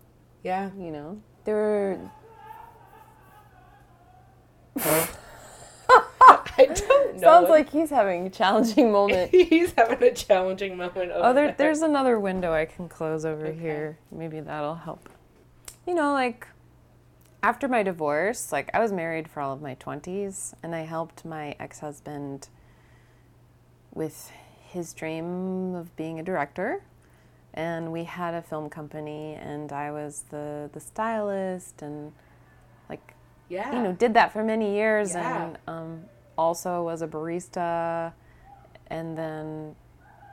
[0.44, 0.70] Yeah.
[0.78, 1.98] You know, there were
[6.82, 7.20] I don't know.
[7.20, 9.30] sounds like he's having a challenging moment.
[9.34, 11.12] he's having a challenging moment.
[11.14, 11.54] Oh, there, there.
[11.58, 13.58] there's another window I can close over Okay.
[13.58, 13.98] here.
[14.10, 15.08] Maybe that'll help.
[15.86, 16.46] You know, like
[17.42, 21.24] after my divorce, like I was married for all of my 20s and I helped
[21.24, 22.48] my ex-husband
[23.94, 24.30] with
[24.68, 26.82] his dream of being a director.
[27.54, 32.12] And we had a film company and I was the the stylist and
[32.90, 33.14] like
[33.48, 33.74] yeah.
[33.74, 35.44] you know, did that for many years Yeah.
[35.46, 36.04] and um,
[36.36, 38.12] also was a barista.
[38.88, 39.74] And then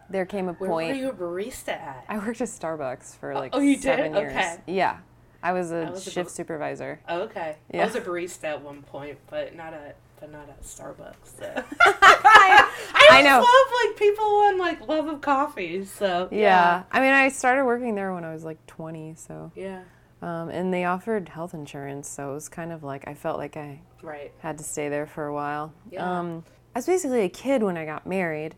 [0.10, 0.90] there came a Where point.
[0.90, 2.06] were you a barista at?
[2.08, 3.84] I worked at Starbucks for oh, like oh, you did?
[3.84, 4.32] seven years.
[4.32, 4.58] Okay.
[4.68, 4.98] Yeah.
[5.42, 7.02] I was a I was a shift bar- supervisor.
[7.10, 7.58] okay.
[7.74, 11.38] I was a barista at one point, but not at but not at Starbucks.
[11.38, 11.64] So.
[11.86, 13.40] I, I know.
[13.40, 15.84] love like people and like love of coffee.
[15.84, 16.84] So Yeah.
[16.92, 19.52] I mean, I started working there when I was like 20, so.
[19.54, 19.82] Yeah.
[20.24, 23.58] Um, and they offered health insurance, so it was kind of like I felt like
[23.58, 24.32] I Right.
[24.40, 25.74] had to stay there for a while.
[25.92, 26.20] Yeah.
[26.20, 28.56] Um, I was basically a kid when I got married,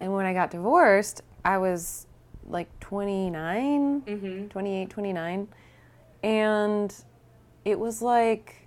[0.00, 2.06] and when I got divorced, I was
[2.46, 4.48] like 29, Mm-hmm.
[4.48, 5.48] 28, 29.
[6.22, 6.94] And
[7.64, 8.66] it was like,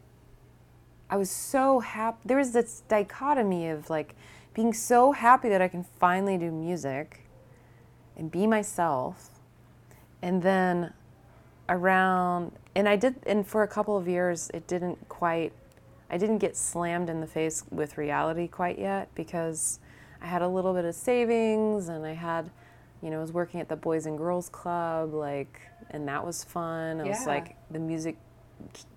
[1.11, 2.17] I was so happy.
[2.25, 4.15] There was this dichotomy of like
[4.55, 7.21] being so happy that I can finally do music
[8.17, 9.29] and be myself.
[10.21, 10.93] And then
[11.71, 15.53] around, and I did, and for a couple of years, it didn't quite,
[16.09, 19.79] I didn't get slammed in the face with reality quite yet because
[20.21, 22.49] I had a little bit of savings and I had,
[23.01, 26.43] you know, I was working at the Boys and Girls Club, like, and that was
[26.43, 27.01] fun.
[27.01, 28.17] I was like the music,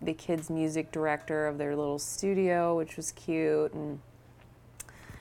[0.02, 4.00] the kids' music director of their little studio, which was cute, and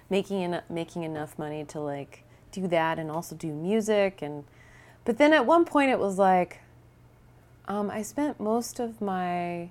[0.10, 4.44] making en- making enough money to like do that and also do music and
[5.06, 6.60] but then at one point it was like
[7.67, 9.69] um, I spent most of my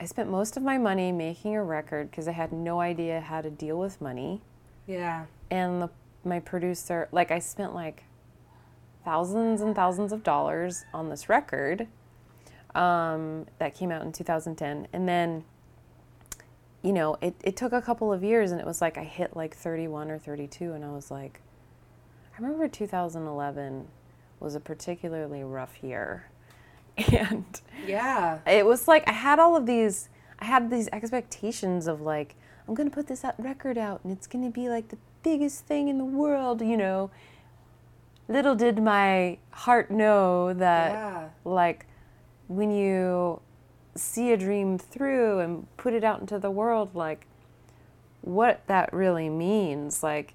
[0.00, 3.40] I spent most of my money making a record because I had no idea how
[3.40, 4.40] to deal with money.
[4.86, 5.26] Yeah.
[5.48, 5.90] and the,
[6.24, 8.04] my producer like I spent like
[9.04, 11.86] thousands and thousands of dollars on this record
[12.74, 15.44] um, that came out in 2010 and then
[16.82, 19.36] you know it, it took a couple of years and it was like I hit
[19.36, 21.40] like 31 or 32 and I was like
[22.36, 23.86] I remember 2011
[24.40, 26.26] was a particularly rough year
[27.12, 28.38] and Yeah.
[28.46, 32.34] it was like I had all of these I had these expectations of like
[32.68, 35.66] I'm going to put this record out and it's going to be like the biggest
[35.66, 37.10] thing in the world, you know.
[38.28, 41.28] Little did my heart know that Yeah.
[41.44, 41.86] like
[42.48, 43.40] when you
[43.94, 47.26] see a dream through and put it out into the world like
[48.22, 50.32] what that really means like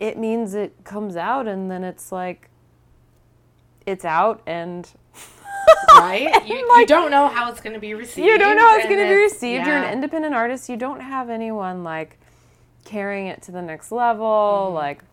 [0.00, 2.48] it means it comes out and then it's like
[3.84, 4.92] it's out and
[5.88, 6.28] Right.
[6.46, 8.26] You, you don't know how it's going to be received.
[8.26, 9.66] you don't know how it's going to be received.
[9.66, 10.68] You're an independent artist.
[10.68, 12.18] You don't have anyone like
[12.84, 14.26] carrying it to the next level.
[14.66, 14.74] Mm-hmm.
[14.74, 15.04] Like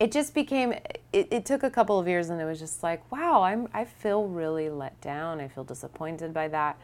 [0.00, 0.72] it just became.
[1.12, 3.68] It, it took a couple of years, and it was just like, wow, I'm.
[3.72, 5.40] I feel really let down.
[5.40, 6.78] I feel disappointed by that.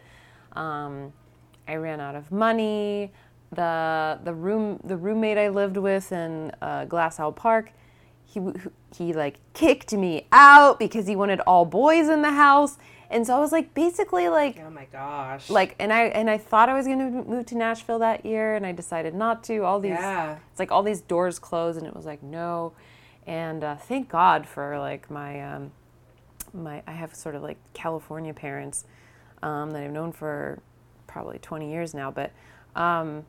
[0.52, 1.12] Um,
[1.68, 3.12] I ran out of money.
[3.52, 7.72] The the room the roommate I lived with in uh, Glassell Park,
[8.34, 8.40] he
[8.96, 12.76] he like kicked me out because he wanted all boys in the house,
[13.10, 15.48] and so I was like basically like Oh my gosh.
[15.50, 18.56] like and i and i thought i was going to move to nashville that year
[18.56, 20.38] and i decided not to all these Yeah.
[20.50, 22.72] it's like all these doors closed and it was like no
[23.26, 25.70] and uh, thank god for like my um
[26.52, 28.84] my i have sort of like california parents
[29.42, 30.58] um, that i've known for
[31.06, 32.32] probably 20 years now but
[32.74, 33.24] um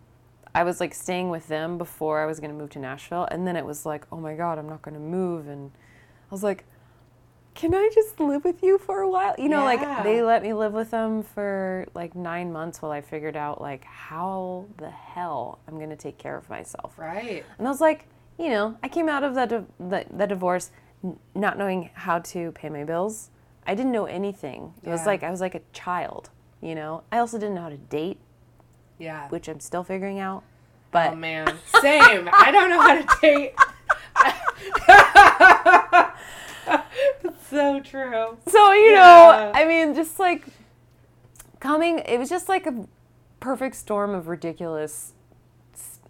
[0.56, 3.46] i was like staying with them before i was going to move to nashville and
[3.48, 6.42] then it was like oh my god i'm not going to move and i was
[6.44, 6.66] like
[7.54, 9.34] can I just live with you for a while?
[9.38, 9.64] You know, Yeah.
[9.64, 13.62] like they let me live with them for like nine months while I figured out
[13.62, 17.00] like how the hell I'm gonna take care of myself.
[17.00, 17.46] Right.
[17.58, 20.72] And I was like, you know, I came out of that di- the, the divorce
[21.02, 23.30] n- not knowing how to pay my bills.
[23.66, 24.74] I didn't know anything.
[24.84, 26.32] It was like I was like a child.
[26.60, 28.20] You know, I also didn't know how to date,
[28.98, 29.28] Yeah.
[29.30, 30.44] which I'm still figuring out.
[30.46, 30.52] Oh,
[30.92, 31.48] but Oh man,
[31.82, 32.30] same.
[32.32, 33.54] I don't know how to date.
[37.24, 38.38] It's so true.
[38.48, 38.96] So, you Yeah.
[38.96, 40.46] know, I mean, just like
[41.60, 42.88] coming, it was just like a
[43.40, 45.14] perfect storm of ridiculous.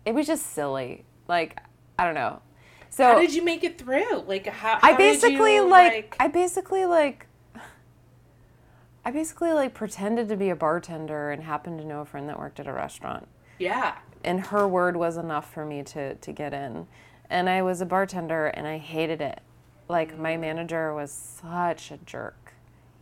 [0.05, 1.05] It was just silly.
[1.27, 1.59] Like,
[1.97, 2.41] I don't know.
[2.89, 4.23] So, How did you make it through?
[4.27, 4.75] Like how?
[4.81, 7.27] I how did basically you, like, I basically like,
[9.05, 12.39] I basically like pretended to be a bartender and happened to know a friend that
[12.39, 13.27] worked at a restaurant.
[13.59, 13.97] yeah.
[14.23, 16.87] And her word was enough for me to, to get in.
[17.29, 19.39] And I was a bartender and I hated it.
[19.87, 20.41] Like, my mm.
[20.41, 22.53] manager was such a jerk.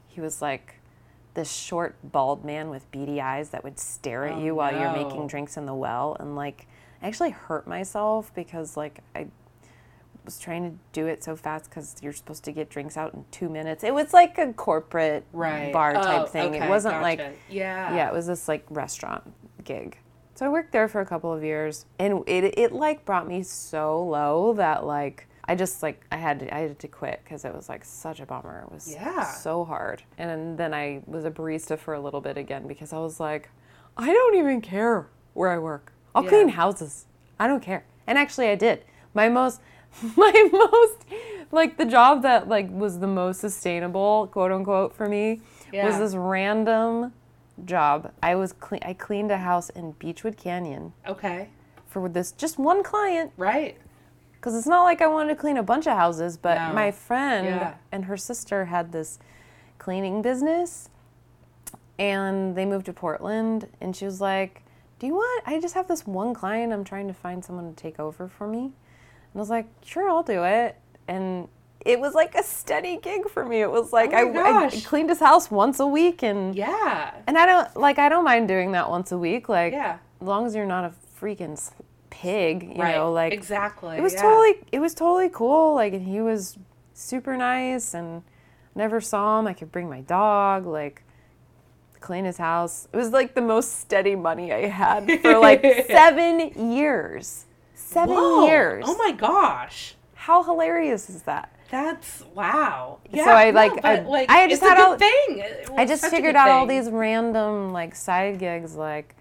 [0.09, 0.75] He was like
[1.33, 4.91] this short, bald man with beady eyes that would stare at Oh, you while you're
[4.91, 6.17] making drinks in the well.
[6.19, 6.67] And like,
[7.01, 9.27] I actually hurt myself because like I
[10.25, 13.25] was trying to do it so fast because you're supposed to get drinks out in
[13.31, 13.83] two minutes.
[13.83, 15.71] It was like a corporate Right.
[15.73, 16.55] bar type Oh, thing.
[16.55, 17.93] okay, it wasn't like yeah.
[17.95, 19.23] yeah, it was this like restaurant
[19.63, 19.97] gig.
[20.35, 23.43] So I worked there for a couple of years, and it it like brought me
[23.43, 27.43] so low that like I just like I had to, I had to quit because
[27.43, 28.63] it was like such a bummer.
[28.65, 29.23] It was Yeah.
[29.25, 30.03] so hard.
[30.17, 33.49] And then I was a barista for a little bit again because I was like,
[33.97, 35.91] I don't even care where I work.
[36.15, 36.29] I'll Yeah.
[36.29, 37.05] clean houses.
[37.39, 37.83] I don't care.
[38.07, 38.85] And actually, I did.
[39.13, 39.59] My most
[40.17, 41.05] my most
[41.51, 46.15] like the job that like was the most sustainable quote unquote for me was this
[46.15, 47.13] random
[47.65, 48.11] job.
[48.23, 51.49] I was cle- I cleaned a house in Beachwood Canyon Okay.
[51.85, 53.77] for this just one client Right.
[54.33, 56.73] because it's not like I wanted to clean a bunch of houses, but No.
[56.73, 57.73] my friend Yeah.
[57.91, 59.19] and her sister had this
[59.77, 60.89] cleaning business
[61.99, 64.63] and they moved to Portland and she was like,
[64.99, 67.75] "Do you want I just have this one client I'm trying to find someone to
[67.75, 68.73] take over for me."
[69.33, 71.47] And I was like, "Sure, I'll do it." And
[71.85, 73.61] it was like a steady gig for me.
[73.61, 77.11] It was oh like Oh I, I cleaned his house once a week and Yeah.
[77.27, 79.97] and I don't like I don't mind doing that once a week like Yeah.
[80.21, 81.59] as long as you're not a freaking
[82.09, 82.95] pig, you right.
[82.95, 83.97] know, like exactly.
[83.97, 84.21] it was yeah.
[84.21, 86.57] totally it was totally cool like and he was
[86.93, 88.21] super nice and
[88.75, 91.03] never saw him i could bring my dog like
[91.99, 96.71] clean his house it was like the most steady money i had for like seven
[96.71, 97.45] years
[97.93, 98.45] seven Whoa.
[98.47, 99.95] years Oh my gosh.
[100.15, 102.99] how hilarious is that That's wow.
[103.11, 105.43] Yeah, So I, no, like, but, I- like I just had all- thing.
[105.77, 109.15] I just figured out all these random like side gigs like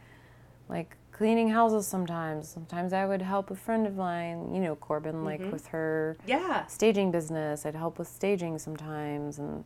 [0.68, 5.24] like cleaning houses sometimes sometimes i would help a friend of mine you know corbin
[5.24, 5.50] like Mm-hmm.
[5.52, 6.66] with her Yeah.
[6.66, 7.64] staging business.
[7.66, 9.64] I'd help with staging sometimes, and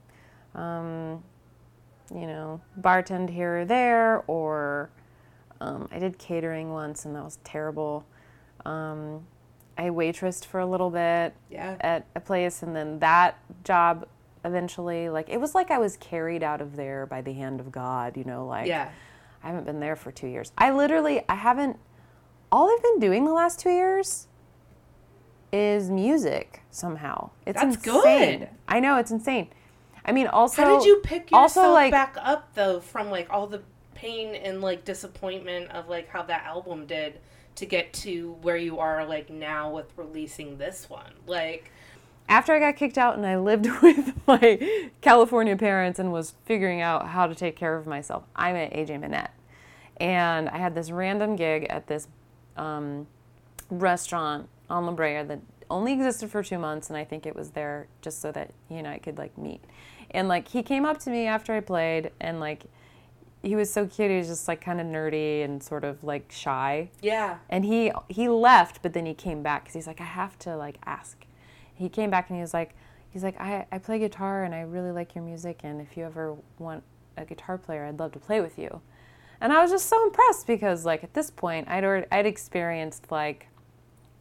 [0.55, 1.23] um,
[2.15, 4.23] you know, bartend here or there.
[4.27, 4.91] Or
[5.61, 8.05] um, I did catering once, and that was terrible.
[8.67, 9.27] Um,
[9.79, 11.77] I waitressed for a little bit Yeah.
[11.81, 14.07] at a place, and then that job
[14.45, 17.71] eventually, like, it was like I was carried out of there by the hand of
[17.71, 18.17] God.
[18.17, 18.91] You know, like Yeah.
[19.45, 20.53] I haven't been there for two years.
[20.59, 21.79] I literally, I haven't.
[22.51, 24.29] All I've been doing the last two years
[25.53, 27.31] is music somehow.
[27.45, 28.41] It's That's insane.
[28.41, 28.49] good.
[28.69, 29.49] I know it's insane.
[30.05, 30.63] I mean, also.
[30.63, 33.63] How did you pick yourself also, like- back up though from like all the
[33.95, 37.21] pain and like disappointment of like how that album did
[37.57, 41.13] to get to where you are like now with releasing this one?
[41.27, 41.71] Like
[42.29, 46.81] After I got kicked out and I lived with my California parents and was figuring
[46.81, 49.35] out how to take care of myself, I met AJ Minette,
[49.99, 52.09] and I had this random gig at this
[52.57, 53.07] um,
[53.71, 55.41] restaurant on La Brea that
[55.71, 58.77] only existed for two months, and I think it was there just so that he
[58.77, 59.63] and I could like meet.
[60.11, 62.65] And like he came up to me after I played, and like
[63.47, 64.11] he was so cute.
[64.11, 66.91] He was just like kind of nerdy and sort of like shy.
[67.01, 67.39] yeah.
[67.49, 70.57] And he he left, but then he came back because he's like, I have to
[70.57, 71.25] like ask.
[71.75, 72.75] He came back and he was like,
[73.11, 76.05] he's like, I, I play guitar and I really like your music, and if you
[76.05, 76.83] ever want
[77.17, 78.81] a guitar player, I'd love to play with you.
[79.41, 83.11] And I was just so impressed because like at this point, I'd already, I'd experienced
[83.11, 83.49] like,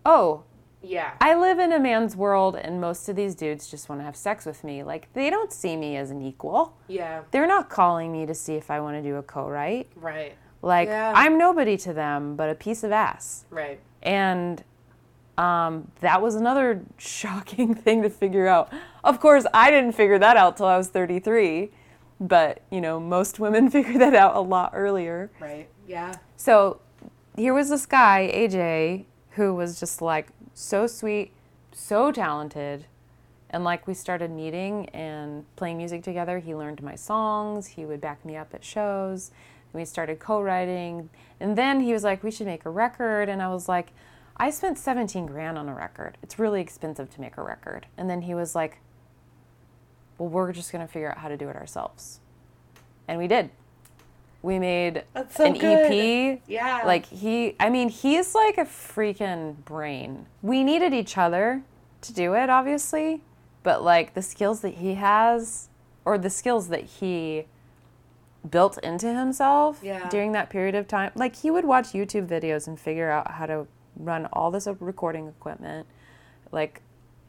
[0.05, 0.43] oh,
[0.85, 1.13] Yeah.
[1.19, 4.15] I live in a man's world, and most of these dudes just want to have
[4.15, 4.83] sex with me.
[4.83, 6.77] Like they don't see me as an equal.
[6.87, 7.21] yeah.
[7.31, 9.89] They're not calling me to see if I want to do a co-write.
[9.95, 10.35] Right.
[10.61, 11.11] Like Yeah.
[11.15, 13.45] I'm nobody to them, but a piece of ass.
[13.49, 13.79] Right.
[14.03, 14.63] And
[15.37, 18.71] um, that was another shocking thing to figure out.
[19.03, 21.71] Of course, I didn't figure that out till I was 33,
[22.19, 25.29] but you know, most women figure that out a lot earlier.
[25.39, 25.67] Right.
[25.87, 26.13] Yeah.
[26.37, 26.79] So
[27.35, 31.31] here was this guy, AJ, who was just like so sweet,
[31.71, 32.85] so talented,
[33.49, 36.39] And like we started meeting and playing music together.
[36.39, 37.67] He learned my songs.
[37.67, 39.31] He would back me up at shows.
[39.71, 41.09] And we started co-writing.
[41.39, 43.93] And then he was like, "We should make a record." And I was like,
[44.37, 46.17] "I spent 17 grand on a record.
[46.23, 48.79] It's really expensive to make a record." And then he was like,
[50.17, 52.19] "Well, we're just going to figure out how to do it ourselves."
[53.07, 53.51] And we did.
[54.45, 55.91] We made so an good.
[55.91, 56.41] EP.
[56.47, 56.83] Yeah.
[56.85, 60.27] Like he I mean, he's like a freaking brain.
[60.43, 61.63] We needed each other
[62.01, 63.21] to do it, obviously,
[63.63, 65.69] but like the skills that he has
[66.05, 67.47] or the skills that he
[68.49, 70.07] built into himself Yeah.
[70.09, 71.11] during that period of time.
[71.15, 73.65] Like he would watch YouTube videos and figure out how to
[73.97, 75.87] run all this recording equipment.
[76.51, 76.81] Like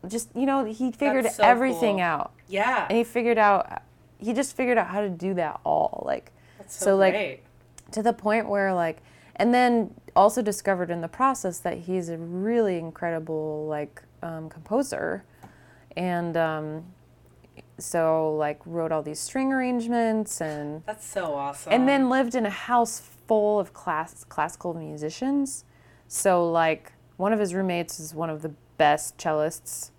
[0.07, 2.05] just, you know, he figured so everything cool.
[2.05, 2.33] out.
[2.47, 2.87] yeah.
[2.91, 3.83] And he figured out
[4.19, 6.03] he just figured out how to do that all.
[6.07, 6.33] Like
[6.67, 7.41] That's so, so, like, great.
[7.93, 9.01] to the point where like
[9.37, 15.25] and then also discovered in the process that he's a really incredible like um, composer
[15.97, 16.85] and um,
[17.79, 21.73] so like wrote all these string arrangements and That's so awesome.
[21.73, 25.64] and then lived in a house full of class classical musicians
[26.09, 29.91] so like one of his roommates is one of the best cellists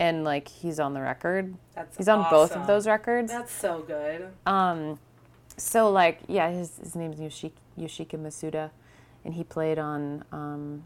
[0.00, 3.82] and like he's on the record That's he's on both of those records That's so
[3.86, 4.28] good.
[4.46, 4.98] um,
[5.56, 8.70] so like yeah, his his name's Yoshiki, Yoshika Masuda,
[9.24, 10.84] and he played on um,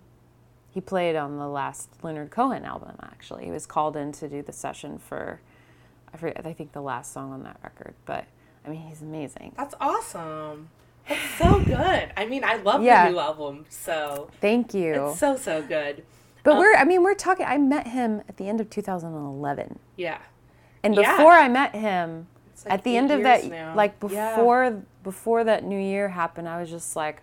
[0.70, 2.96] he played on the last Leonard Cohen album.
[3.02, 5.40] Actually, he was called in to do the session for
[6.12, 7.94] I forget, I think the last song on that record.
[8.06, 8.24] But
[8.64, 9.52] I mean, he's amazing.
[9.56, 10.70] That's awesome.
[11.08, 12.12] That's so good.
[12.16, 13.06] I mean, I love Yeah.
[13.06, 13.64] the new album.
[13.70, 15.08] So Thank you.
[15.08, 16.04] it's so so good.
[16.44, 17.46] but we're I mean we're talking.
[17.46, 20.18] I met him at the end of 2011, Yeah.
[20.82, 21.16] and Yeah.
[21.16, 22.26] before I met him.
[22.64, 23.74] Like at the end of that now.
[23.74, 24.36] like Yeah.
[24.36, 27.22] before before that new year happened i was just like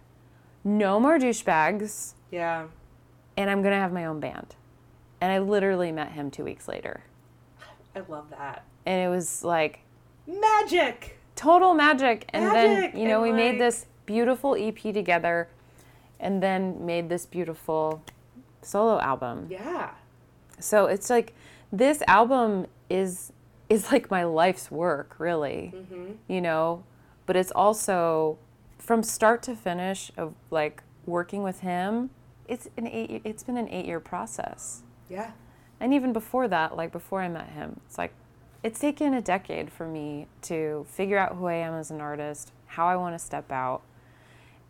[0.63, 2.65] no more douchebags Yeah.
[3.38, 4.55] and I'm gonna have my own band.
[5.21, 7.01] And I literally met him two weeks later.
[7.95, 8.63] I love that.
[8.86, 9.81] And it was like
[10.27, 11.19] Magic.
[11.36, 12.25] total magic.
[12.29, 15.47] And Magic, then, you know, and, we made this beautiful EP together
[16.19, 18.01] and then made this beautiful
[18.61, 19.47] solo album.
[19.49, 19.91] Yeah.
[20.59, 21.33] So it's like
[21.71, 23.31] this album is
[23.70, 25.74] is like my life's work, really.
[25.76, 26.11] Mm-hmm.
[26.28, 26.84] You know,
[27.26, 28.38] but it's also
[28.78, 32.09] from start to finish of like working with him.
[32.47, 33.22] It's an eight.
[33.24, 34.84] It's been an eight year process.
[35.09, 35.32] Yeah.
[35.80, 38.13] And even before that, like before I met him, it's like
[38.63, 42.51] it's taken a decade for me to figure out who I am as an artist,
[42.66, 43.82] how I want to step out.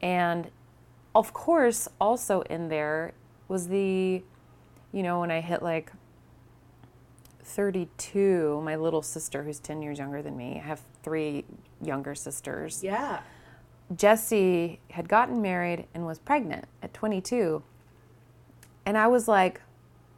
[0.02, 0.50] And
[1.14, 3.14] of course, also in there
[3.48, 4.22] was the,
[4.91, 5.91] you know, when I hit like
[7.46, 11.46] 32, my little sister, who's 10 years younger than me, I have three
[11.82, 12.84] younger sisters.
[12.84, 13.20] Yeah.
[13.96, 17.62] Jesse had gotten married and was pregnant at 22.
[18.86, 19.62] And I was like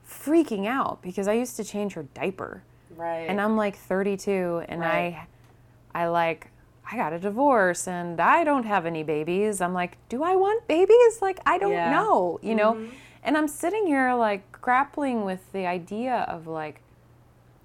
[0.07, 2.63] freaking out because I used to change her diaper.
[2.95, 3.27] Right.
[3.29, 5.27] And I'm like 32 and Right.
[5.93, 6.49] I I like
[6.89, 9.59] I got a divorce and I don't have any babies.
[9.59, 11.21] I'm like, do I want babies?
[11.21, 11.91] Like I don't Yeah.
[11.91, 12.75] know, you know?
[12.75, 12.91] Mhm.
[13.23, 16.81] And I'm sitting here like grappling with the idea of like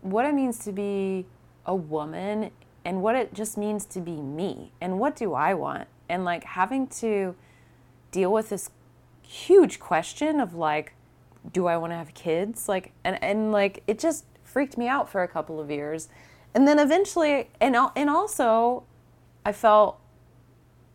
[0.02, 1.26] what it means to be
[1.64, 2.50] a woman
[2.84, 5.88] and what it just means to be me and what do I want?
[6.08, 7.34] And like having to
[8.10, 8.70] deal with this
[9.22, 10.94] huge question of like
[11.52, 12.68] do I want to have kids?
[12.68, 16.08] Like and and like it just freaked me out for a couple of years.
[16.54, 18.84] And then eventually and and also
[19.44, 19.98] I felt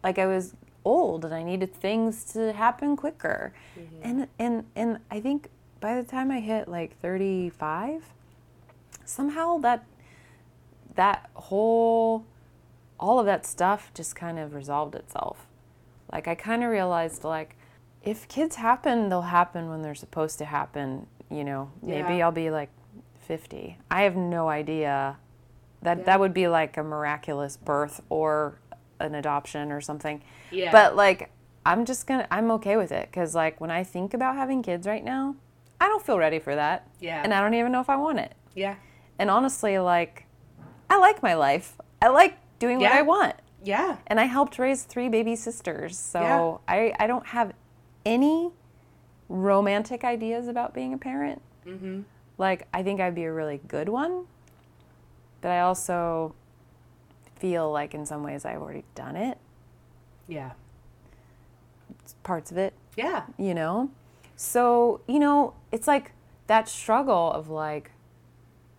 [0.04, 0.56] like I was
[0.86, 3.54] old and I needed things to happen quicker.
[3.78, 4.02] Mm-hmm.
[4.04, 5.50] And and and I think
[5.80, 8.04] by the time I hit like 35,
[9.08, 9.84] somehow that
[10.96, 12.26] that whole
[13.00, 15.46] all of that stuff just kind of resolved itself.
[16.12, 17.56] Like I kind of realized like
[18.04, 21.72] if kids happen, they'll happen when they're supposed to happen, you know.
[21.82, 22.26] Maybe Yeah.
[22.26, 22.70] I'll be like
[23.20, 23.78] 50.
[23.92, 25.18] I have no idea.
[25.84, 26.04] That Yeah.
[26.06, 28.60] that would be like a miraculous birth or
[29.00, 30.24] an adoption or something.
[30.50, 30.72] Yeah.
[30.72, 31.30] But like
[31.66, 34.64] I'm just going to I'm okay with it cuz like when I think about having
[34.64, 35.36] kids right now,
[35.80, 36.88] I don't feel ready for that.
[37.00, 37.22] Yeah.
[37.24, 38.34] And I don't even know if I want it.
[38.56, 38.76] yeah.
[39.20, 40.26] And honestly, like,
[40.90, 41.76] I like my life.
[42.02, 43.36] I like doing what I want.
[43.64, 43.98] Yeah.
[44.08, 45.98] And I helped raise three baby sisters.
[45.98, 46.74] So Yeah.
[46.74, 47.54] I, I don't have
[48.06, 48.52] any
[49.30, 51.42] romantic ideas about being a parent.
[51.66, 52.02] Mm-hmm.
[52.38, 54.26] Like, I think I'd be a really good one.
[55.42, 56.34] But I also
[57.40, 59.38] feel like in some ways I've already done it,
[60.28, 60.52] Yeah.
[62.24, 62.74] parts of it.
[62.96, 63.24] Yeah.
[63.38, 63.90] you know?
[64.36, 66.12] So, you know, it's like
[66.48, 67.92] that struggle of like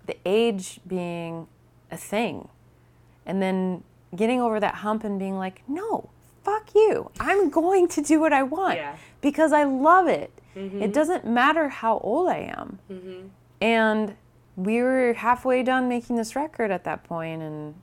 [0.09, 1.47] the age being
[1.93, 2.49] a thing
[3.25, 3.85] and then
[4.17, 6.09] getting over that hump and being like, no,
[6.43, 7.11] fuck you.
[7.21, 8.97] I'm going to do what I want Yeah.
[9.21, 10.33] because I love it.
[10.57, 12.81] It doesn't matter how old I am.
[12.91, 13.29] Mm-hmm.
[13.61, 14.17] And
[14.57, 17.75] we were halfway done making this record at that point, and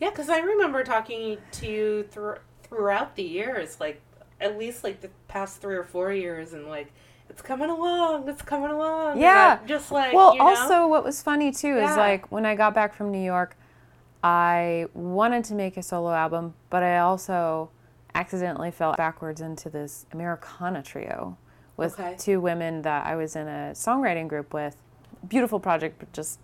[0.00, 4.00] Yeah, because I remember talking to you through, throughout the years, like
[4.40, 6.90] at least like the past three or four years, and like
[7.32, 9.18] it's coming along, it's coming along.
[9.18, 9.58] Yeah.
[9.66, 10.48] Just like well, you know?
[10.48, 13.56] also what was funny too is like when I got back from New York,
[14.22, 17.70] I wanted to make a solo album, but I also
[18.14, 21.38] accidentally fell backwards into this Americana trio
[21.78, 22.14] with Okay.
[22.18, 24.76] two women that I was in a songwriting group with.
[25.26, 26.38] Beautiful project, but just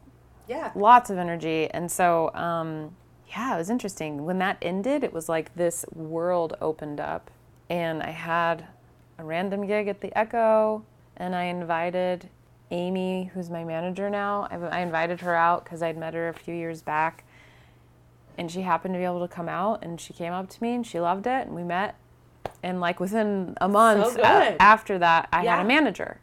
[0.47, 1.68] yeah, lots of energy.
[1.70, 2.97] And so, um,
[3.28, 4.24] yeah, it was interesting.
[4.24, 7.30] When that ended, it was like this world opened up,
[7.68, 8.68] and I had
[9.19, 10.85] a random gig at the Echo,
[11.16, 12.29] and I invited
[12.71, 14.47] Amy, who's my manager now.
[14.51, 17.25] I, I invited her out because I'd met her a few years back,
[18.37, 20.75] and she happened to be able to come out, and she came up to me
[20.75, 21.97] and she loved it, and we met.
[22.62, 24.25] And like within a month good.
[24.25, 26.21] a- after that, I had a manager,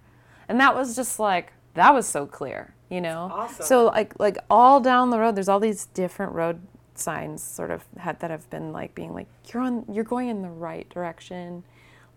[0.49, 3.29] and that was just like that was so clear, you know.
[3.31, 3.65] Awesome.
[3.65, 6.59] So like like all down the road, there's all these different road
[6.95, 10.41] signs sort of had that have been like being like you're on you're going in
[10.41, 11.63] the right direction,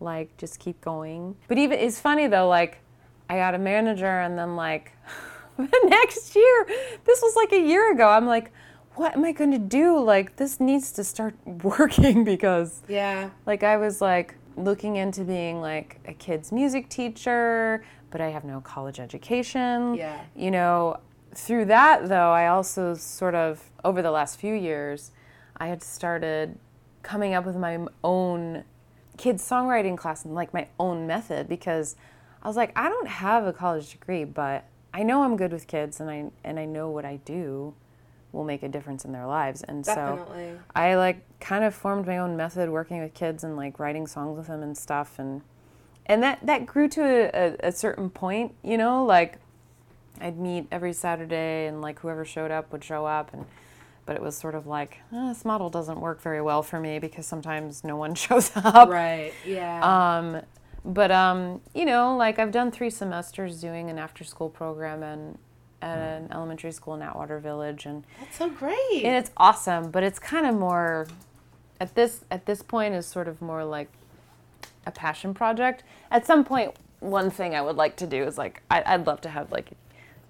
[0.01, 1.37] like just keep going.
[1.49, 2.79] But even it's funny though, like
[3.29, 4.93] I got a manager and then like
[5.57, 6.67] the next year,
[7.05, 8.09] this was like a year ago.
[8.09, 8.53] I'm like,
[8.95, 9.99] what am I going to do?
[10.01, 15.61] Like this needs to start working because yeah, like I was like looking into being
[15.61, 19.95] like a kid's music teacher, but I have no college education.
[19.95, 20.21] Yeah.
[20.35, 20.99] You know,
[21.35, 25.13] through that though, I also sort of over the last few years,
[25.57, 26.59] I had started
[27.03, 28.65] coming up with my own
[29.19, 31.97] kids songwriting class and like my own method because
[32.43, 34.65] I was like, I don't have a college degree, but
[34.95, 37.75] I know I'm good with kids and I and I know what I do
[38.33, 39.63] will make a difference in their lives.
[39.63, 40.27] And so.
[40.75, 44.37] I like kind of formed my own method working with kids and like writing songs
[44.37, 45.43] with them and stuff and
[46.07, 49.39] and that that grew to a, a, a certain point, you know, like
[50.21, 53.45] I'd meet every Saturday and like whoever showed up would show up and
[54.09, 56.99] but it was sort of like eh, this model doesn't work very well for me
[56.99, 58.89] because sometimes no one shows up.
[58.89, 59.35] Right.
[59.45, 59.83] Yeah.
[60.17, 60.41] Um,
[60.83, 65.37] but um, you know, like I've done three semesters doing an after school program and
[65.83, 69.05] at an elementary school in Atwater Village and That's so great.
[69.05, 71.07] and it's awesome but it's kind of more
[71.79, 73.89] at this at this point is sort of more like
[74.87, 78.61] a passion project at some point one thing i would like to do is like
[78.69, 79.71] I, i'd love to have like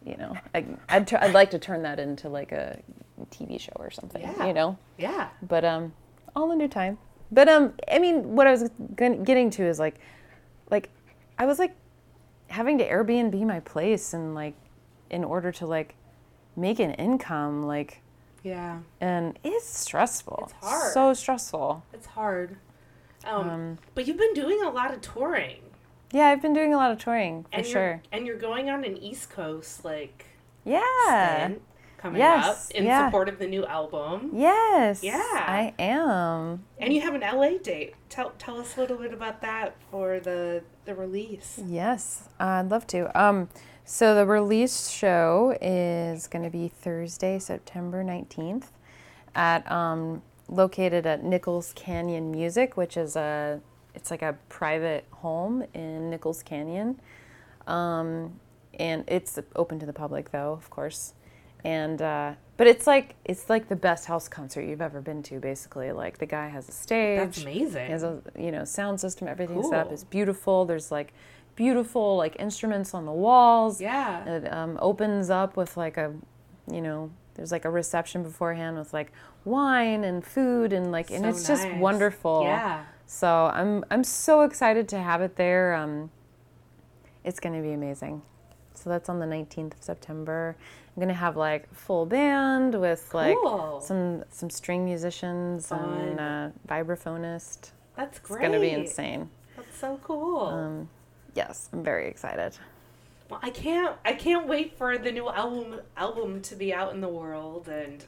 [0.04, 2.78] you know I, I'd, I'd like to turn that into like a
[3.26, 4.46] tv show or something Yeah.
[4.46, 5.28] you know yeah.
[5.42, 5.92] but um
[6.36, 6.98] all in due time
[7.32, 9.96] but um i mean what i was getting to is like
[10.70, 10.90] like
[11.38, 11.74] i was like
[12.48, 14.54] having to airbnb my place and like
[15.10, 15.94] in order to like
[16.56, 18.00] make an income like
[18.42, 18.80] Yeah.
[19.00, 20.44] and it's stressful.
[20.50, 20.92] It's hard.
[20.92, 21.82] So stressful.
[21.92, 22.56] It's hard.
[23.26, 25.60] Um, but you've been doing a lot of touring.
[26.12, 28.02] Yeah, I've been doing a lot of touring for and sure.
[28.12, 30.26] And you're going on an East Coast like
[30.64, 31.52] Yeah.
[31.98, 33.06] Coming Yes, up in yeah.
[33.08, 34.30] support of the new album.
[34.32, 35.02] Yes.
[35.02, 35.20] Yeah.
[35.20, 36.64] I am.
[36.78, 37.94] And you have an LA date.
[38.08, 41.60] Tell tell us a little bit about that for the the release.
[41.66, 43.20] Yes, I'd love to.
[43.20, 43.48] Um,
[43.84, 48.70] so the release show is going to be Thursday, September nineteenth,
[49.34, 53.60] at um, located at Nichols Canyon Music, which is a
[53.94, 57.00] it's like a private home in Nichols Canyon,
[57.66, 58.38] um,
[58.78, 61.14] and it's open to the public though, of course.
[61.64, 65.40] And uh, but it's like it's like the best house concert you've ever been to.
[65.40, 67.18] Basically, like the guy has a stage.
[67.18, 67.86] That's amazing.
[67.86, 69.28] He has a you know sound system.
[69.28, 69.94] Everything's set up Cool.
[69.94, 70.64] is beautiful.
[70.64, 71.12] There's like
[71.58, 73.80] beautiful like instruments on the walls.
[73.80, 74.24] Yeah.
[74.24, 76.14] It um, opens up with like a,
[76.70, 79.12] you know, there's like a reception beforehand with like
[79.44, 82.42] wine and food and like and So it's just wonderful.
[82.44, 82.84] Yeah.
[83.06, 85.74] So I'm I'm so excited to have it there.
[85.74, 86.10] Um,
[87.24, 88.22] it's going to be amazing.
[88.74, 90.56] So that's on the 19th of September.
[90.98, 93.80] I'm going to have like full band with like Cool.
[93.80, 95.78] some some string musicians Fun.
[96.00, 97.70] and uh, vibraphonist.
[97.94, 99.30] That's It's going to be insane.
[99.56, 100.40] That's so cool.
[100.46, 100.88] Um,
[101.36, 102.58] yes, I'm very excited.
[103.30, 107.00] well, I can't I can't wait for the new album album to be out in
[107.00, 108.04] the world and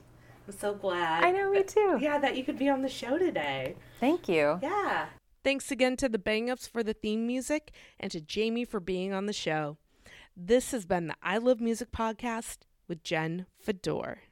[0.49, 1.23] I'm so glad.
[1.23, 1.97] I know, me too.
[2.01, 3.77] Yeah, that you could be on the show today.
[4.01, 4.59] Thank you.
[4.65, 5.07] Yeah.
[5.45, 7.71] Thanks again to the Bang Ups for the theme music
[8.01, 9.77] and to Jamie for being on the show.
[10.37, 12.59] This has been the I Love Music podcast
[12.91, 14.23] with Jen Fedor.